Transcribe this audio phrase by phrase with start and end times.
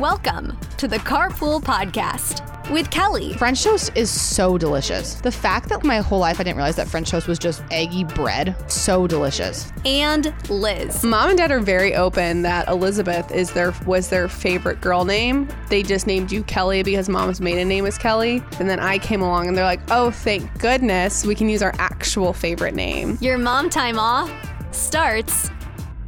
[0.00, 3.34] Welcome to the Carpool Podcast with Kelly.
[3.34, 5.16] French toast is so delicious.
[5.16, 8.04] The fact that my whole life I didn't realize that French toast was just eggy
[8.04, 9.70] bread, so delicious.
[9.84, 11.04] And Lizz.
[11.04, 15.46] Mom and dad are very open that Elizabeth is their was their favorite girl name.
[15.68, 18.42] They just named you Kelly because mom's maiden name is Kelly.
[18.58, 21.74] And then I came along and they're like, "Oh, thank goodness, we can use our
[21.78, 24.32] actual favorite name." Your mom time off
[24.70, 25.50] starts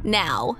[0.03, 0.57] now.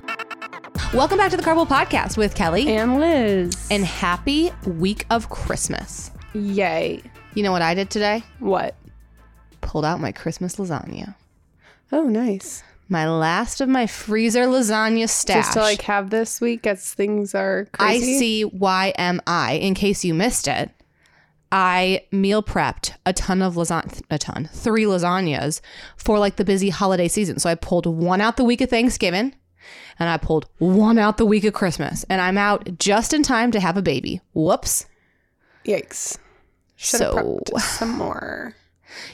[0.93, 2.67] Welcome back to the Carpool Podcast with Kelly.
[2.75, 3.67] And Lizz.
[3.71, 6.11] And happy week of Christmas.
[6.33, 7.01] Yay.
[7.33, 8.23] You know what I did today?
[8.39, 8.75] What?
[9.61, 11.15] Pulled out my Christmas lasagna.
[11.91, 12.63] Oh, nice.
[12.89, 15.45] My last of my freezer lasagna stash.
[15.45, 18.19] Just to like have this week as things are I crazy.
[18.19, 20.69] see why am I, in case you missed it.
[21.51, 25.61] I meal prepped a ton of lasagna, a ton, three lasagnas
[25.97, 27.37] for like the busy holiday season.
[27.39, 29.35] So I pulled one out the week of Thanksgiving
[29.99, 32.05] and I pulled one out the week of Christmas.
[32.09, 34.21] And I'm out just in time to have a baby.
[34.33, 34.85] Whoops.
[35.65, 36.17] Yikes.
[36.75, 38.55] Should So- some more.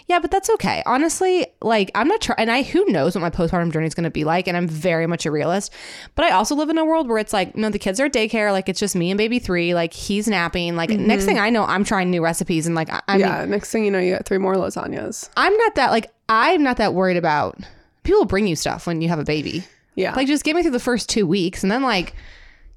[0.08, 0.84] Yeah, but that's okay.
[0.86, 4.04] Honestly, like I'm not trying, and I who knows what my postpartum journey is going
[4.06, 5.74] to be like, and I'm very much a realist.
[6.16, 8.14] But I also live in a world where it's like, no, the kids are at
[8.14, 10.76] daycare, like it's just me and baby three, like he's napping.
[10.76, 11.08] Like mm-hmm.
[11.08, 13.72] next thing I know, I'm trying new recipes, and like I, I mean, yeah, next
[13.72, 15.30] thing you know, you got three more lasagnas.
[15.38, 17.58] I'm not that like I'm not that worried about.
[18.04, 19.64] People bring you stuff when you have a baby.
[20.00, 20.16] Yeah.
[20.16, 22.14] Like just get me through the first two weeks, and then like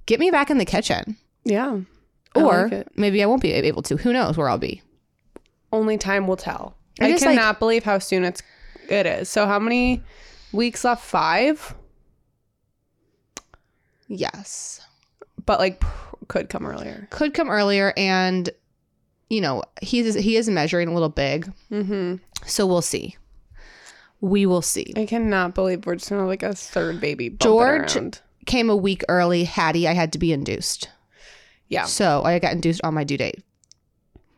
[0.07, 1.79] get me back in the kitchen, yeah.
[2.35, 3.97] I or like maybe I won't be able to.
[3.97, 4.83] Who knows where I'll be?
[5.73, 6.75] only time will tell.
[7.01, 8.43] I I, just, like- cannot believe how soon it's
[8.89, 9.29] it is.
[9.29, 10.03] So how many
[10.53, 11.03] weeks left?
[11.05, 11.75] Five,
[14.09, 14.81] Yes.
[15.47, 15.87] but like p-
[16.29, 17.07] could come earlier.
[17.11, 18.51] could come earlier and
[19.31, 22.17] you know he's he is measuring a little big Mm-hmm.
[22.47, 23.17] so we'll see
[24.23, 27.29] we will see I cannot believe we're just gonna like a third baby.
[27.29, 28.21] George- around.
[28.47, 30.89] came a week early hattie i had to be induced
[31.69, 31.85] Yeah.
[31.85, 33.43] so i got induced on my due date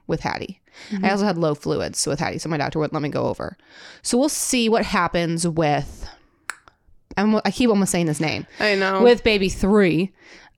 [0.06, 0.60] with hattie
[1.02, 3.56] i also had low fluids with hattie so my doctor wouldn't let me go over
[4.02, 6.08] so we'll see what happens with
[7.16, 9.02] I'm, i keep almost saying his name I know.
[9.02, 10.12] with baby three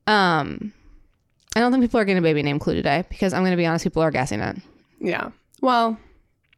[0.06, 0.72] um
[1.54, 3.56] i don't think people are getting a baby name clue today because i'm going to
[3.56, 4.56] be honest people are guessing it
[5.00, 5.30] yeah.
[5.60, 5.98] Well,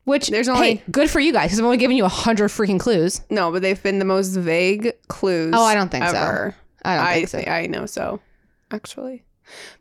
[0.08, 2.48] Which There's hey, only- good for you guys because I'm only giving you a hundred
[2.48, 3.20] freaking clues.
[3.30, 5.52] no, but they've been the most vague clues.
[5.54, 6.52] Oh, I don't think so.
[6.84, 7.38] I don't I think so.
[7.40, 8.20] thi- I know so.
[8.70, 9.24] Actually,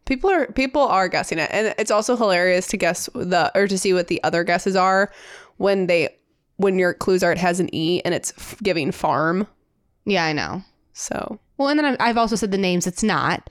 [0.06, 3.78] people are people are guessing it, and it's also hilarious to guess the or to
[3.78, 5.12] see what the other guesses are
[5.58, 6.10] when they
[6.58, 9.48] when your clues are it has an e and it's f- giving farm.
[10.06, 10.62] yeah, I know.
[10.94, 13.50] So Well, and then I've also said the names it's not,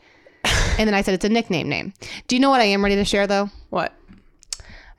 [0.78, 1.92] and then I said it's a nickname name.
[2.28, 3.48] Do you know what I am ready to share though?
[3.70, 3.92] what?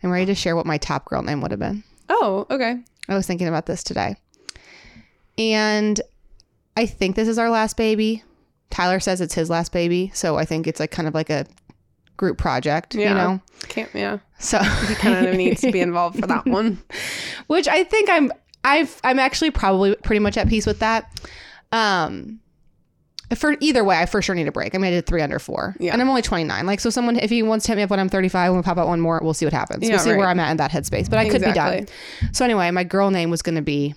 [0.03, 1.83] I'm ready to share what my top girl name would have been.
[2.09, 2.77] Oh, okay.
[3.09, 4.15] I was thinking about this today,
[5.37, 5.99] and
[6.75, 8.23] I think this is our last baby.
[8.69, 11.45] Tyler says it's his last baby, so I think it's like kind of like a
[12.17, 13.09] group project, Yeah.
[13.09, 13.41] you know.
[13.69, 14.19] Can't yeah.
[14.39, 16.81] So He kind of needs to be involved for that one.
[17.47, 18.31] which I think I'm
[18.63, 21.09] I've I'm actually probably pretty much at peace with that.
[21.71, 22.39] Um
[23.35, 24.73] for either way, I for sure need a break.
[24.73, 25.93] I mean, I did three under four, Yeah.
[25.93, 26.65] and I'm only 29.
[26.65, 28.77] Like, so someone, if he wants to hit me up when I'm 35, we'll pop
[28.77, 29.19] out one more.
[29.21, 29.83] We'll see what happens.
[29.83, 30.27] Yeah, we'll see where.
[30.27, 31.09] I'm at in that headspace.
[31.09, 31.85] But I could be Exactly.
[32.21, 32.33] done.
[32.33, 33.95] So anyway, my girl name was going to be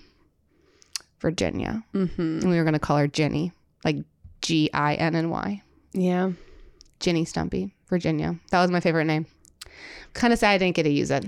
[1.20, 2.20] Virginia, Mm-hmm.
[2.40, 3.52] and we were going to call her Ginny,
[3.84, 3.96] like
[4.42, 6.30] G I N N Y, Yeah.
[6.98, 8.36] Ginny Stumpe, Virginia.
[8.50, 9.26] That was my favorite name.
[10.14, 11.24] Kind of sad I didn't get to use it.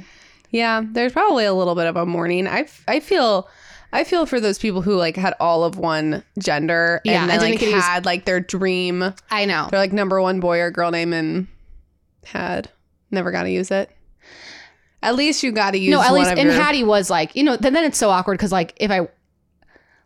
[0.50, 2.46] Yeah, there's probably a little bit of a mourning.
[2.46, 3.48] I I feel
[3.92, 7.34] I feel for those people who like had all of one gender Yeah, and they
[7.34, 9.68] and like get to use- had like their dream I know.
[9.70, 11.46] They're like number one boy or girl name and
[12.24, 12.70] had
[13.10, 13.90] never got to use it.
[15.02, 17.42] At least you got to use no, at least and your- Hattie was like, you
[17.44, 19.08] know, then then it's so awkward because like if I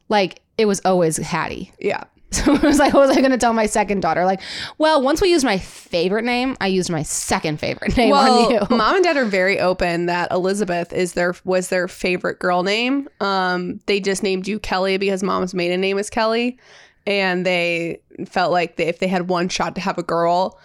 [0.09, 1.73] like it was always Hattie.
[1.79, 2.05] yeah.
[2.47, 4.25] So it was like, what was I going to tell my second daughter?
[4.25, 4.41] Like,
[4.79, 8.61] well, once we used my favorite name, I used my second favorite name on you.
[8.71, 13.09] mom and dad are very open that Elizabeth is their was their favorite girl name.
[13.21, 16.59] Um, they just named you Kelly because mom's maiden name is Kelly,
[17.06, 20.59] and they felt like they, if they had one shot to have a girl,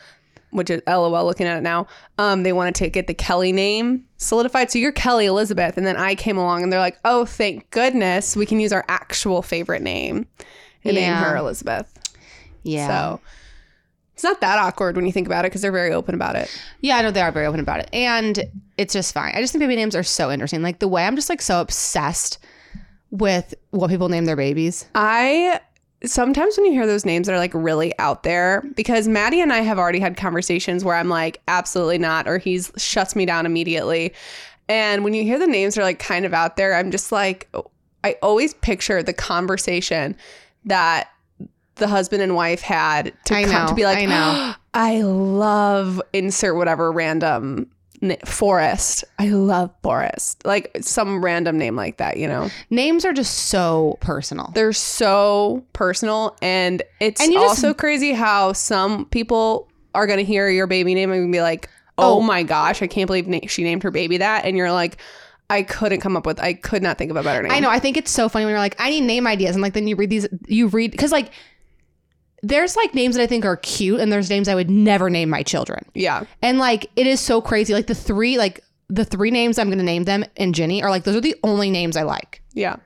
[0.51, 4.05] which is LOL looking at it now, um, they wanted to get the Kelly name
[4.17, 4.71] solidified.
[4.71, 8.35] So you're Kelly Elizabeth, and then I came along and they're like, oh, thank goodness
[8.35, 10.27] we can use our actual favorite name.
[10.83, 11.91] And name her Elizabeth.
[12.63, 12.87] Yeah.
[12.87, 13.21] So
[14.13, 16.55] it's not that awkward when you think about it because they're very open about it.
[16.81, 17.89] Yeah, I know they are very open about it.
[17.91, 18.43] And
[18.77, 19.33] it's just fine.
[19.35, 20.61] I just think baby names are so interesting.
[20.61, 22.37] Like the way I'm just like so obsessed
[23.09, 24.85] with what people name their babies.
[24.95, 25.59] I
[26.03, 29.53] sometimes when you hear those names that are like really out there, because Maddie and
[29.53, 33.45] I have already had conversations where I'm like, absolutely not, or he's shuts me down
[33.45, 34.13] immediately.
[34.67, 37.11] And when you hear the names that are like kind of out there, I'm just
[37.11, 37.53] like,
[38.03, 40.15] I always picture the conversation
[40.65, 41.09] that
[41.75, 44.53] the husband and wife had to I come know, to be like, I know.
[44.73, 47.69] I love insert whatever random
[48.25, 49.03] forest.
[49.19, 52.49] I love forest, like some random name like that, you know.
[52.69, 54.51] Names are just so personal.
[54.55, 60.21] They're so personal, and it's And you just- also crazy how some people are gonna
[60.23, 62.21] hear your baby name and be like, "Oh, Oh.
[62.21, 64.97] my gosh, I can't believe na- she named her baby that," and you're like,
[65.51, 67.69] "I couldn't come up with, I could not think of a better name." I know.
[67.69, 69.55] I think it's so funny when you're like, I need name ideas.
[69.55, 71.31] And like, then you read these, you read, because like,
[72.43, 75.29] there's like names that I think are cute, and there's names I would never name
[75.29, 75.85] my children.
[75.93, 77.73] Yeah, And like, it is so crazy.
[77.73, 81.03] Like, the three, like, the three names I'm to name them and Ginny are like,
[81.03, 82.41] those are the only names I like.
[82.53, 82.77] yeah,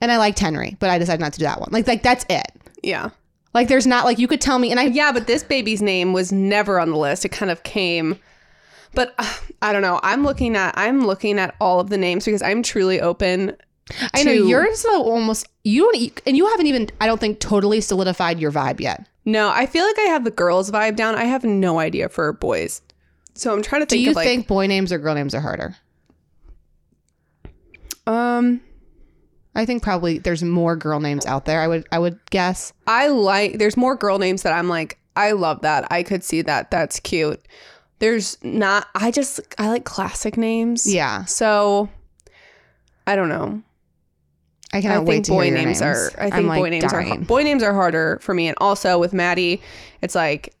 [0.00, 1.70] And I liked Henry, but I decided not to do that one.
[1.72, 2.46] Like, like that's it.
[2.82, 3.10] yeah,
[3.54, 5.10] Like, there's not like you could tell me, and I yeah.
[5.10, 7.24] But this baby's name was never on the list.
[7.24, 8.18] It kind of came.
[8.94, 10.00] But uh, I don't know.
[10.02, 13.56] I'm looking at I'm looking at all of the names because I'm truly open.
[14.12, 18.38] I know yours almost you don't and you haven't even I don't think totally solidified
[18.38, 19.06] your vibe yet.
[19.24, 21.14] No, I feel like I have the girls vibe down.
[21.14, 22.82] I have no idea for boys.
[23.34, 24.04] So I'm trying to think.
[24.04, 25.76] Do you like think boy names or girl names are harder?
[28.06, 28.60] um
[29.54, 31.60] I think probably there's more girl names out there.
[31.60, 32.72] I would I would guess.
[32.86, 35.90] I like there's more girl names that I'm like I love that.
[35.90, 36.70] I could see that.
[36.70, 37.42] That's cute.
[37.98, 40.92] There's not I just I like classic names.
[40.92, 41.88] Yeah, So
[43.06, 43.62] I don't know.
[44.72, 46.68] I I cannot wait think to hear boy your names, are I think like, boy
[46.68, 48.48] names are boy names are harder for me.
[48.48, 49.62] And also with Maddie
[50.02, 50.54] it's like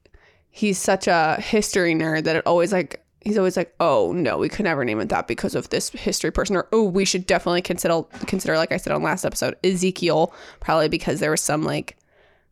[0.50, 4.48] he's such a history nerd that it always like he's always like oh no we
[4.48, 6.56] could never name it that because of this history person.
[6.56, 10.88] Or oh we should definitely consider consider like I said on last episode Ezekiel probably
[10.88, 11.97] because there was some like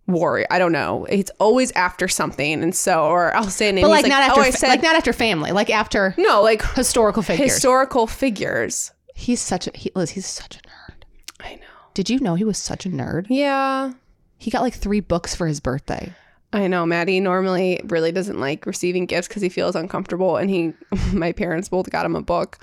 [0.06, 3.82] warrior I don't know it's always after something and so or I'll say a name
[3.82, 6.14] But he's like, not after oh I fa- said like not after family, like after
[6.16, 7.52] no like historical figures.
[7.52, 11.02] historical figures he's such a he, Lizz, he's such a nerd.
[11.40, 13.26] I know Did you know he was such a nerd?
[13.30, 13.92] yeah
[14.38, 16.12] He got like 3 books for his birthday.
[16.52, 20.36] I know Maddie normally really doesn't like receiving gifts because he feels uncomfortable.
[20.36, 20.72] And he,
[21.12, 22.58] my parents both got him a book.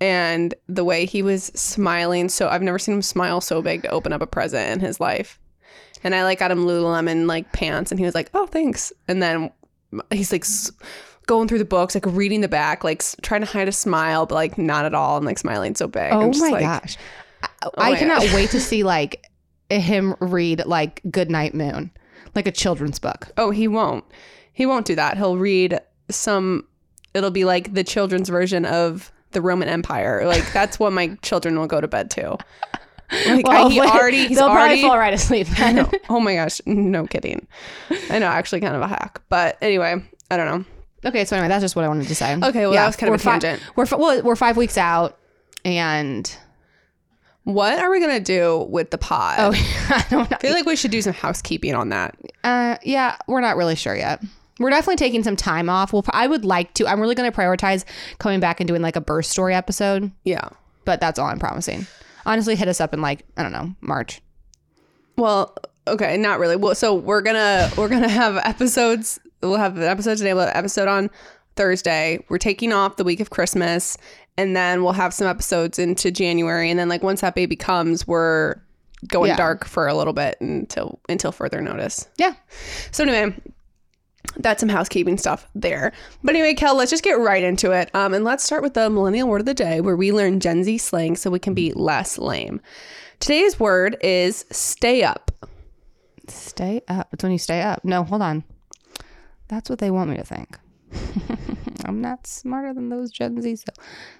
[0.00, 3.88] And the way he was smiling, so I've never seen him smile so big to
[3.90, 5.38] open up a present in his life.
[6.04, 9.22] And I like got him Lululemon like pants, and he was like, "Oh, thanks." And
[9.22, 9.50] then
[10.12, 10.70] he's like s-
[11.26, 14.26] going through the books, like reading the back, like s- trying to hide a smile,
[14.26, 16.12] but like not at all, and like smiling so big.
[16.12, 16.96] Oh I'm just my like, gosh.
[17.42, 18.34] I, Oh I my cannot gosh.
[18.34, 19.26] wait to see like
[19.70, 21.90] him read like Goodnight Moon,
[22.34, 23.28] like a children's book.
[23.36, 24.04] Oh, he won't.
[24.52, 25.16] He won't do that.
[25.16, 26.66] He'll read some.
[27.14, 30.26] It'll be like the children's version of the Roman Empire.
[30.26, 32.36] Like that's what my children will go to bed to.
[33.26, 34.26] Like I, he wait, already.
[34.28, 34.80] He's they'll already.
[34.80, 35.46] probably fall right asleep.
[35.58, 35.90] I know.
[36.08, 36.60] Oh my gosh.
[36.66, 37.46] No kidding.
[38.10, 38.26] I know.
[38.26, 39.22] Actually, kind of a hack.
[39.28, 40.64] But anyway, I don't know.
[41.08, 42.34] Okay, so anyway, that's just what I wanted to say.
[42.34, 43.62] Okay, well, that was kind of a fi- tangent.
[43.76, 45.16] we're fi- well, we're five weeks out,
[45.64, 46.36] and
[47.44, 49.36] What are we gonna do with the pod?
[49.38, 49.52] oh,
[49.88, 50.36] I don't know.
[50.36, 52.16] I feel like we should do some housekeeping on that.
[52.42, 54.20] Uh, yeah, we're not really sure yet.
[54.58, 55.92] We're definitely taking some time off.
[55.92, 56.02] We'll.
[56.10, 56.88] I would like to.
[56.88, 57.84] I'm really going to prioritize
[58.18, 60.48] coming back and doing like a birth story episode, Yeah.
[60.84, 61.86] but that's all I'm promising.
[62.26, 64.20] Honestly, hit us up in like I don't know March.
[65.16, 65.56] Well,
[65.86, 66.56] okay, not really.
[66.56, 69.18] Well, so we're gonna we're gonna have episodes.
[69.42, 70.34] We'll have an episode today.
[70.34, 71.08] We'll have an episode on
[71.56, 72.22] Thursday.
[72.28, 73.96] We're taking off the week of Christmas,
[74.36, 76.68] and then we'll have some episodes into January.
[76.70, 78.56] And then, like once that baby comes, we're
[79.08, 79.36] going Yeah.
[79.36, 82.08] dark for a little bit until until further notice.
[82.18, 82.34] Yeah.
[82.90, 83.34] So anyway,
[84.38, 85.92] that's some housekeeping stuff there.
[86.22, 87.94] But anyway, Kel, let's just get right into it.
[87.94, 90.64] Um, and let's start with the millennial word of the day, where we learn Gen
[90.64, 92.60] Z slang so we can be less lame.
[93.20, 95.30] Today's word is stay up.
[96.28, 97.08] Stay up.
[97.12, 97.84] It's when you stay up.
[97.84, 98.44] No, hold on.
[99.48, 100.58] That's what they want me to think.
[101.84, 103.56] I'm not smarter than those Gen Z.
[103.56, 103.64] So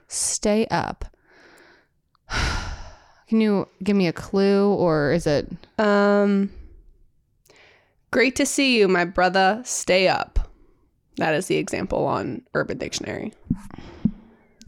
[0.09, 1.05] stay up.
[3.29, 6.51] Can you give me a clue or is it Um,
[8.11, 9.61] great to see you, my brother.
[9.65, 10.51] Stay up.
[11.17, 13.33] That is the example on Urban Dictionary.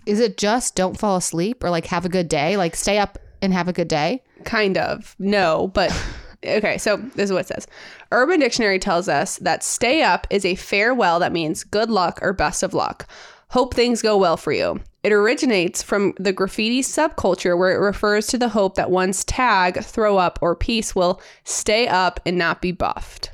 [0.07, 2.57] is it just don't fall asleep or like have a good day?
[2.57, 4.23] Like stay up and have a good day?
[4.45, 5.15] Kind of.
[5.19, 5.93] No, but
[6.47, 7.67] okay, so this is what it says.
[8.13, 12.33] Urban Dictionary tells us that stay up is a farewell that means good luck or
[12.33, 13.07] best of luck.
[13.51, 14.81] Hope things go well for you.
[15.03, 19.83] It originates from the graffiti subculture where it refers to the hope that one's tag,
[19.83, 23.31] throw up, or piece will stay up and not be buffed.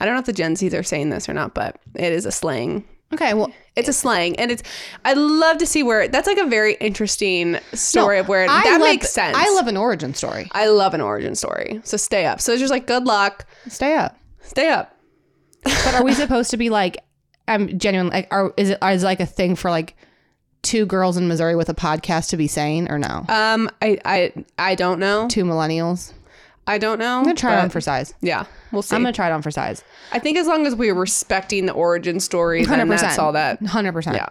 [0.00, 2.26] I don't know if the Gen Zs are saying this or not, but it is
[2.26, 2.84] a slang.
[3.14, 4.62] Okay, well, It's a slang, and it's.
[5.04, 8.64] I love to see where that's like a very interesting story no, of where I
[8.64, 9.36] that love- makes sense.
[9.38, 10.48] I love an origin story.
[10.52, 11.80] I love an origin story.
[11.84, 12.40] So stay up.
[12.40, 13.46] So it's just like good luck.
[13.68, 14.18] Stay up.
[14.40, 14.92] Stay up.
[15.62, 16.96] But are we supposed to be like?
[17.48, 18.08] I'm genuine.
[18.10, 19.96] Like, are is it is it like a thing for like
[20.62, 23.24] two girls in Missouri with a podcast to be saying or no?
[23.28, 25.28] Um, I I I don't know.
[25.28, 26.12] two millennials.
[26.66, 27.18] I don't know.
[27.18, 28.12] I'm gonna try it on for size.
[28.20, 28.96] Yeah, we'll see.
[28.96, 29.84] I'm gonna try it on for size.
[30.10, 33.18] I think as long as we're respecting the origin story, then Hundred that's percent.
[33.20, 33.62] all that.
[33.64, 34.16] Hundred percent.
[34.16, 34.28] Yeah.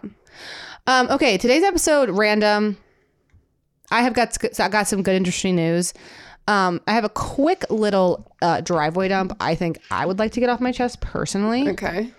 [0.88, 1.10] Um.
[1.10, 1.38] Okay.
[1.38, 2.78] Today's episode random.
[3.92, 5.94] I have got I got some good interesting news.
[6.50, 6.82] Um.
[6.86, 9.38] I have a quick little uh, driveway dump.
[9.40, 11.70] I think I would like to get off my chest personally.
[11.70, 12.12] Okay.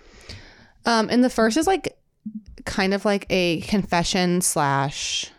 [0.87, 1.09] Um.
[1.11, 1.95] And the first is like
[2.65, 5.29] kind of like a confession slash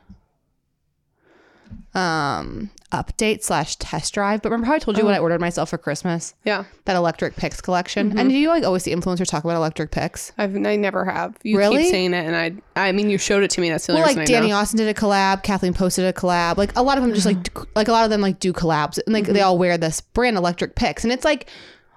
[1.94, 4.40] um update slash test drive.
[4.40, 6.34] But remember how I told you what I ordered myself for Christmas?
[6.44, 6.64] Yeah.
[6.86, 8.18] That electric picks collection.
[8.18, 10.32] And do you like always see influencers talk about electric picks?
[10.38, 11.36] I've I never have.
[11.42, 11.82] You Really?
[11.82, 12.52] keep saying it, and I
[12.88, 13.68] I mean you showed it to me.
[13.70, 14.54] That's the only Well, like Dani.
[14.54, 16.56] Austin did a collab, Kathleen posted a collab.
[16.56, 18.52] Like a lot of them just like d- like a lot of them like do
[18.52, 21.48] collabs and like they all wear this brand electric picks and it's like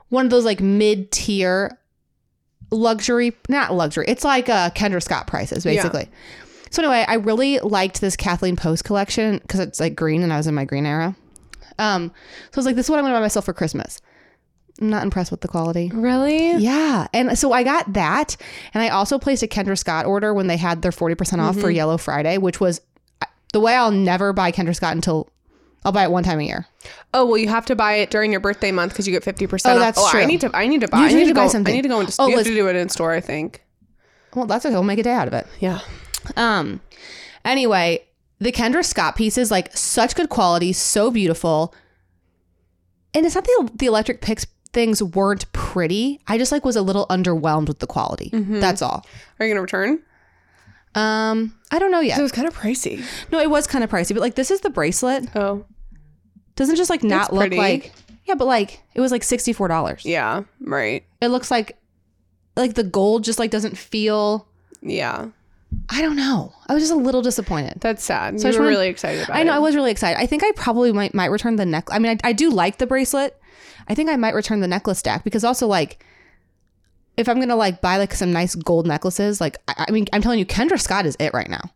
[0.09, 1.77] one of those like mid tier
[2.71, 4.05] luxury, not luxury.
[4.07, 6.09] It's like uh Kendra Scott prices basically.
[6.69, 10.37] So anyway, I really liked this Kathleen Post collection because it's like green and I
[10.37, 11.15] was in my green era.
[11.79, 12.11] Um,
[12.51, 13.99] so I was like, this is what I'm gonna buy myself for Christmas.
[14.79, 15.91] I'm not impressed with the quality.
[15.93, 16.53] Really?
[16.53, 17.07] Yeah.
[17.13, 18.37] And so I got that.
[18.73, 21.69] And I also placed a Kendra Scott order when they had their 40% off for
[21.69, 22.81] Yellow Friday, which was
[23.53, 25.29] the way I'll never buy Kendra Scott until
[25.83, 26.67] I'll buy it one time a year.
[27.13, 29.47] Oh well, you have to buy it during your birthday month because you get fifty
[29.47, 29.73] percent.
[29.73, 29.81] Oh, off.
[29.95, 30.55] that's oh, I need to.
[30.55, 30.99] I need to buy.
[30.99, 31.49] You I need need to to buy go.
[31.49, 31.71] something.
[31.73, 32.13] I need to go into.
[32.19, 33.11] Oh, you have to do it in store.
[33.11, 33.63] I think.
[34.35, 34.73] Well, that's okay.
[34.73, 35.47] We'll make a day out of it.
[35.59, 35.79] Yeah.
[36.37, 36.81] Um,
[37.43, 38.05] anyway,
[38.39, 41.73] the Kendra Scott piece is like such good quality, so beautiful.
[43.13, 46.21] And it's not the the electric picks things weren't pretty.
[46.27, 48.29] I just like was a little underwhelmed with the quality.
[48.33, 49.05] That's all.
[49.39, 50.01] Are you gonna return?
[50.95, 52.19] Um, I don't know yet.
[52.19, 53.03] It was kind of pricey.
[53.31, 55.29] No, it was kind of pricey, but like this is the bracelet.
[55.35, 55.65] Oh.
[56.55, 57.57] Doesn't just like not look pretty.
[57.57, 57.93] like
[58.25, 60.05] Yeah, but like it was like sixty four dollars.
[60.05, 60.43] Yeah.
[60.59, 61.03] Right.
[61.21, 61.77] It looks like
[62.57, 64.47] like the gold just like doesn't feel
[64.81, 65.29] Yeah.
[65.89, 66.53] I don't know.
[66.67, 67.79] I was just a little disappointed.
[67.79, 68.41] That's sad.
[68.41, 69.39] So I you just were really excited about it.
[69.39, 69.55] I know it.
[69.55, 70.19] I was really excited.
[70.19, 71.87] I think I probably might might return the neck.
[71.89, 73.39] I mean, I, I do like the bracelet.
[73.87, 76.03] I think I might return the necklace stack because also like
[77.17, 80.21] if I'm gonna like buy like some nice gold necklaces, like I, I mean, I'm
[80.21, 81.71] telling you, Kendra Scott is it right now.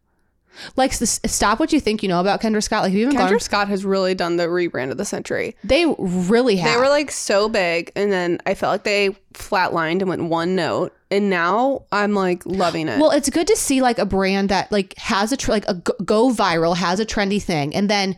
[0.78, 2.84] Like, s- stop what you think you know about Kendra Scott.
[2.84, 3.40] Like, have you even Kendra gone?
[3.42, 5.54] Scott has really done the rebrand of the century.
[5.66, 6.74] They really have.
[6.74, 10.56] They were like so big, and then I felt like they flatlined and went one
[10.56, 13.00] note, and now I'm like loving it.
[13.02, 15.74] Well, it's good to see like a brand that like has a tr- like a
[15.74, 18.16] go, go viral, has a trendy thing, and then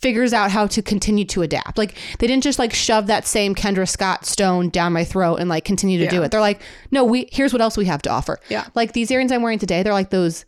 [0.00, 1.76] figures out how to continue to adapt.
[1.78, 5.48] Like they didn't just like shove that same Kendra Scott stone down my throat and
[5.48, 6.30] like continue to do it.
[6.30, 8.38] They're like, no, we here's what else we have to offer.
[8.48, 8.66] Yeah.
[8.74, 10.44] Like these earrings I'm wearing today, they're like those.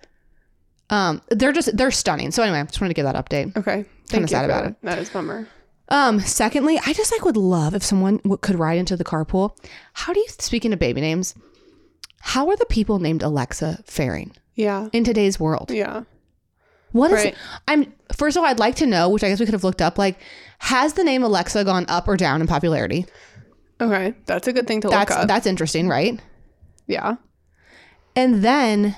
[0.89, 2.31] Um, they're just they're stunning.
[2.33, 3.57] So anyway, I just wanted to give that update.
[3.57, 4.77] okay, thank you sad about that.
[4.83, 5.47] That is bummer.
[5.89, 9.57] Um, secondly, I just like would love if someone w- could ride into the carpool.
[9.93, 11.35] How do you speaking of baby names?
[12.21, 15.71] How are the people named Alexa faring Yeah, in today's world?
[15.71, 16.03] yeah.
[16.93, 17.35] What is Right.
[17.69, 19.83] I'm first of all, I'd like to know, which I guess we could have looked
[19.83, 20.19] up, like,
[20.59, 23.07] has the name Alexa gone up or down in popularity?
[23.81, 25.29] Okay, that's a good thing to That's look up.
[25.29, 26.21] that's interesting, right?
[26.87, 27.17] yeah,
[28.17, 28.97] And then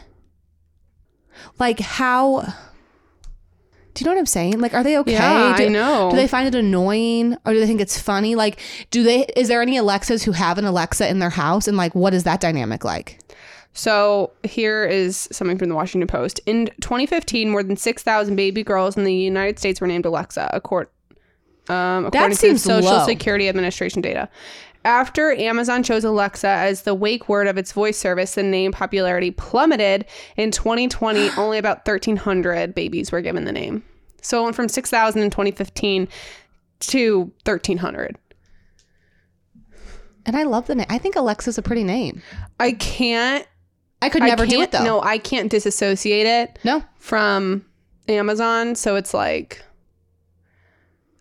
[1.58, 2.52] like how
[3.94, 4.58] do you know what I'm saying?
[4.60, 5.12] Like, are they okay?
[5.12, 6.08] Yeah, do, I know.
[6.10, 8.34] Do they find it annoying or do they think it's funny?
[8.34, 8.58] Like,
[8.90, 11.68] do they, is there any Alexas who have an Alexa in their house?
[11.68, 13.18] And like, what is that dynamic like?
[13.74, 16.40] So here is something from the Washington Post.
[16.46, 20.88] In 2015, more than 6,000 baby girls in the United States were named Alexa, accord,
[21.68, 23.06] um, according to Social low.
[23.06, 24.28] Security Administration data.
[24.84, 29.30] After Amazon chose Alexa as the wake word of its voice service, the name popularity
[29.30, 30.04] plummeted.
[30.36, 33.84] In 2020, only about 1,300 babies were given the name.
[34.22, 36.08] So it went from 6,000 in 2015
[36.80, 38.18] to 1,300.
[40.24, 40.86] And I love the name.
[40.88, 42.22] I think Alexa's a pretty name.
[42.60, 43.46] I can't.
[44.02, 44.84] I could I never do it though.
[44.84, 46.58] No, I can't disassociate it.
[46.64, 46.82] No.
[46.98, 47.64] from
[48.08, 49.62] Amazon, so it's like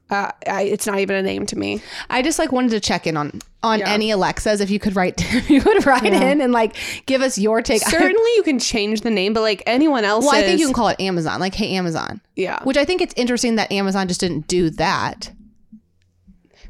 [0.10, 1.82] uh, I, it's not even a name to me.
[2.10, 3.90] I just like wanted to check in on on Yeah.
[3.94, 7.62] any Alexas if you could write you could write in and like give us your
[7.62, 7.82] take.
[7.82, 10.74] Certainly, you can change the name, but like anyone else, well, I think you can
[10.74, 11.40] call it Amazon.
[11.40, 12.20] Like, hey, Amazon.
[12.36, 15.32] yeah, Which I think it's interesting that Amazon just didn't do that.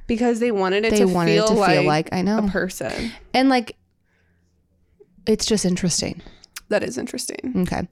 [0.08, 2.39] because they wanted it They to wanted feel it to like feel like I know.
[2.39, 3.12] a person.
[3.34, 3.75] and like
[5.25, 6.22] it's just interesting.
[6.70, 7.54] That is interesting.
[7.68, 7.88] Okay.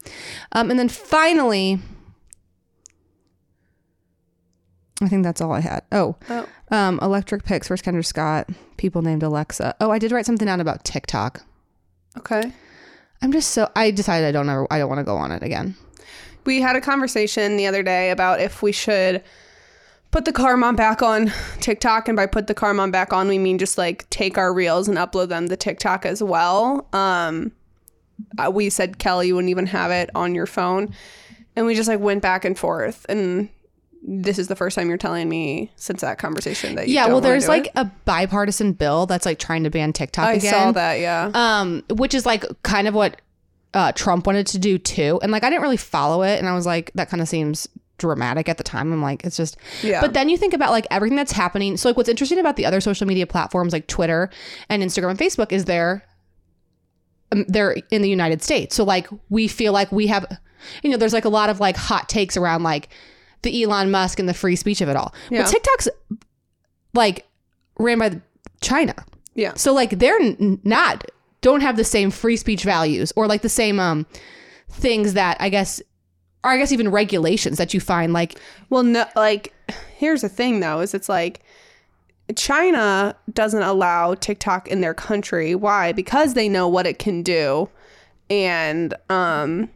[0.53, 1.79] Um, and then finally,
[5.01, 5.83] I think that's all I had.
[5.91, 6.45] Oh, Oh.
[6.71, 8.49] um, Electric Picks versus Kendra Scott.
[8.77, 9.75] People named Alexa.
[9.79, 11.41] Oh, I did write something down about TikTok.
[12.17, 12.51] Okay.
[13.21, 15.43] I'm just so I decided I don't ever I don't want to go on it
[15.43, 15.75] again.
[16.45, 19.23] We had a conversation the other day about if we should
[20.11, 22.07] put the car mom back on TikTok.
[22.07, 24.87] And by put the car mom back on, we mean just like take our reels
[24.87, 26.87] and upload them to TikTok as well.
[26.93, 27.51] Um,
[28.37, 30.93] uh, we said, Kelly, you wouldn't even have it on your phone.
[31.55, 33.05] And we just like went back and forth.
[33.09, 33.49] And
[34.01, 37.21] this is the first time you're telling me since that conversation that you yeah, well,
[37.21, 37.73] there's like it.
[37.75, 40.53] a bipartisan bill that's like trying to ban TikTok I again.
[40.53, 41.31] saw that, yeah.
[41.33, 43.21] um, which is like kind of what
[43.73, 45.19] uh, Trump wanted to do too.
[45.21, 47.67] And like I didn't really follow it, and I was like, that kind of seems
[47.99, 48.91] dramatic at the time.
[48.91, 49.57] I'm like, it's just.
[49.83, 50.01] Yeah.
[50.01, 51.77] But then you think about like everything that's happening.
[51.77, 54.29] So like, what's interesting about the other social media platforms like Twitter
[54.69, 56.03] and Instagram and Facebook is they're
[57.31, 58.75] um, they're in the United States.
[58.75, 60.25] So like we feel like we have,
[60.81, 62.89] you know, there's like a lot of like hot takes around like
[63.43, 65.13] the Elon Musk and the free speech of it all.
[65.29, 65.43] Yeah.
[65.43, 65.87] But TikTok's
[66.93, 67.27] like
[67.77, 68.19] ran by
[68.61, 68.95] China.
[69.35, 69.53] yeah.
[69.53, 71.05] So like they're n- not
[71.41, 74.05] don't have the same free speech values or like the same um
[74.69, 75.81] things that I guess
[76.43, 79.53] or I guess even regulations that you find like Well, no, like,
[79.97, 81.41] here's the thing though, is it's like
[82.35, 85.55] China doesn't allow TikTok in their country.
[85.55, 85.91] Why?
[85.91, 87.69] Because they know what it can do,
[88.29, 89.69] and um,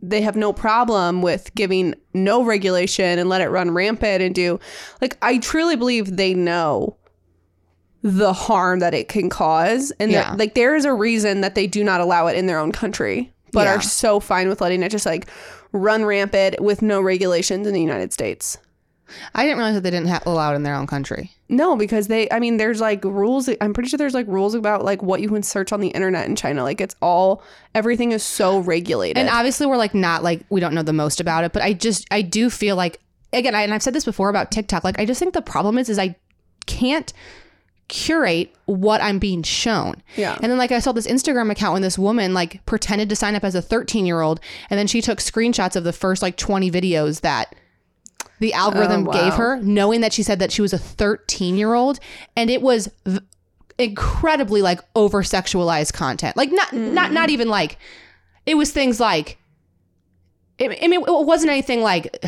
[0.00, 4.58] they have no problem with giving no regulation and let it run rampant and do.
[5.02, 6.96] Like, I truly believe they know
[8.02, 10.30] the harm that it can cause, and Yeah.
[10.30, 12.72] that like there is a reason that they do not allow it in their own
[12.72, 13.76] country, but Yeah.
[13.76, 15.28] are so fine with letting it just like
[15.72, 18.58] run rampant with no regulations in the United States.
[19.34, 21.32] I didn't realize that they didn't have allow it in their own country.
[21.48, 23.48] No, because they, I mean, there's like rules.
[23.60, 26.28] I'm pretty sure there's like rules about like what you can search on the internet
[26.28, 26.62] in China.
[26.62, 27.42] Like it's all,
[27.74, 29.18] everything is so regulated.
[29.18, 31.72] And obviously we're like not like we don't know the most about it, but I
[31.72, 33.00] just I do feel like
[33.32, 34.84] again, I, and I've said this before about TikTok.
[34.84, 36.16] Like I just think the problem is is I
[36.66, 37.12] can't
[37.90, 40.02] curate what I'm being shown.
[40.16, 40.38] Yeah.
[40.40, 43.34] And then like I saw this Instagram account when this woman like pretended to sign
[43.34, 46.36] up as a 13 year old and then she took screenshots of the first like
[46.36, 47.54] 20 videos that
[48.38, 51.74] the algorithm Oh, gave her, knowing that she said that she was a 13 year
[51.74, 52.00] old.
[52.36, 53.20] And it was v-
[53.76, 56.36] incredibly like over sexualized content.
[56.36, 56.94] Like not mm-hmm.
[56.94, 57.76] not not even like
[58.46, 59.36] it was things like
[60.60, 62.24] I I mean, it wasn't anything like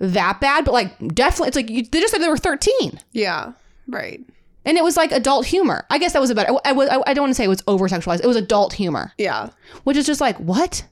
[0.00, 3.52] that bad, but like definitely, it's like you, they just said they were 13 yeah,
[3.88, 4.20] right.
[4.64, 5.84] And it was like adult humor.
[5.90, 7.62] I guess that was a better, I, I, I don't want to say it was
[7.66, 8.20] over sexualized.
[8.22, 9.50] It was adult humor, Yeah.
[9.84, 10.86] which is just like, what?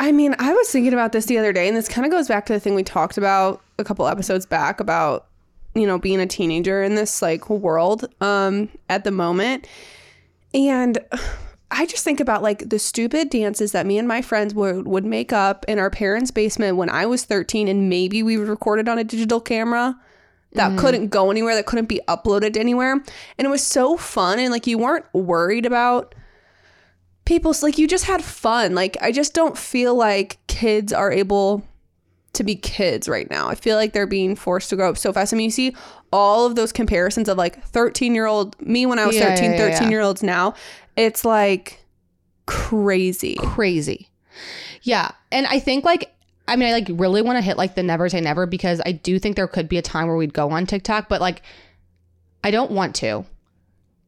[0.00, 2.26] I mean, I was thinking about this the other day, and this kind of goes
[2.28, 5.26] back to the thing we talked about a couple episodes back about,
[5.74, 9.66] you know, being a teenager in this like world um, at the moment.
[10.52, 10.98] And
[11.70, 15.04] I just think about like the stupid dances that me and my friends would, would
[15.04, 18.98] make up in our parents' basement when I was 13, and maybe we recorded on
[18.98, 19.96] a digital camera
[20.54, 20.78] that mm-hmm.
[20.78, 22.92] couldn't go anywhere, that couldn't be uploaded anywhere.
[22.92, 26.14] And it was so fun, and like you weren't worried about
[27.24, 31.66] people's like you just had fun like i just don't feel like kids are able
[32.34, 35.10] to be kids right now i feel like they're being forced to grow up so
[35.10, 35.74] fast i mean you see
[36.12, 39.52] all of those comparisons of like 13 year old me when i was Yeah, 13
[39.52, 39.88] yeah, yeah, 13 yeah.
[39.88, 40.52] year olds now
[40.96, 41.82] it's like
[42.44, 44.10] crazy Crazy.
[44.82, 45.10] Yeah.
[45.32, 46.13] And I think like,
[46.46, 48.92] I mean, I like really want to hit like the never say never because I
[48.92, 51.42] do think there could be a time where we'd go on TikTok, but like,
[52.42, 53.24] I don't want to.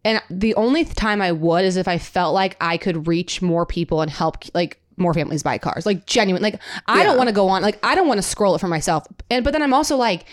[0.04, 3.66] And the only time I would is if I felt like I could reach more
[3.66, 5.86] people and help like more families buy cars.
[5.86, 6.42] Like genuine.
[6.42, 8.68] Like I don't want to go on like I don't want to scroll it for
[8.68, 9.06] myself.
[9.30, 10.26] And but then I'm also like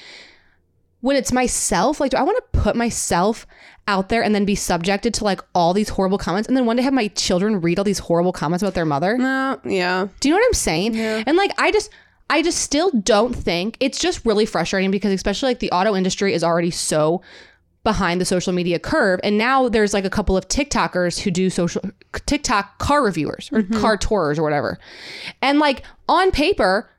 [1.04, 3.46] when it's myself, like do I want to put myself
[3.90, 6.78] out there and then be subjected to like all these horrible comments and then one
[6.78, 9.18] day have my children read all these horrible comments about their mother?
[9.18, 10.94] no yeah Do you know what I'm saying?
[10.94, 11.22] Yeah.
[11.28, 11.90] And like I just
[12.30, 16.34] I just still don't think it's just really frustrating because especially like the auto industry
[16.34, 17.22] is already so
[17.84, 21.50] behind the social media curve and now there's like a couple of TikTokers who do
[21.50, 21.82] social
[22.26, 23.82] TikTok car reviewers or mm-hmm.
[23.82, 24.80] car tours or whatever.
[25.42, 26.90] And like on paper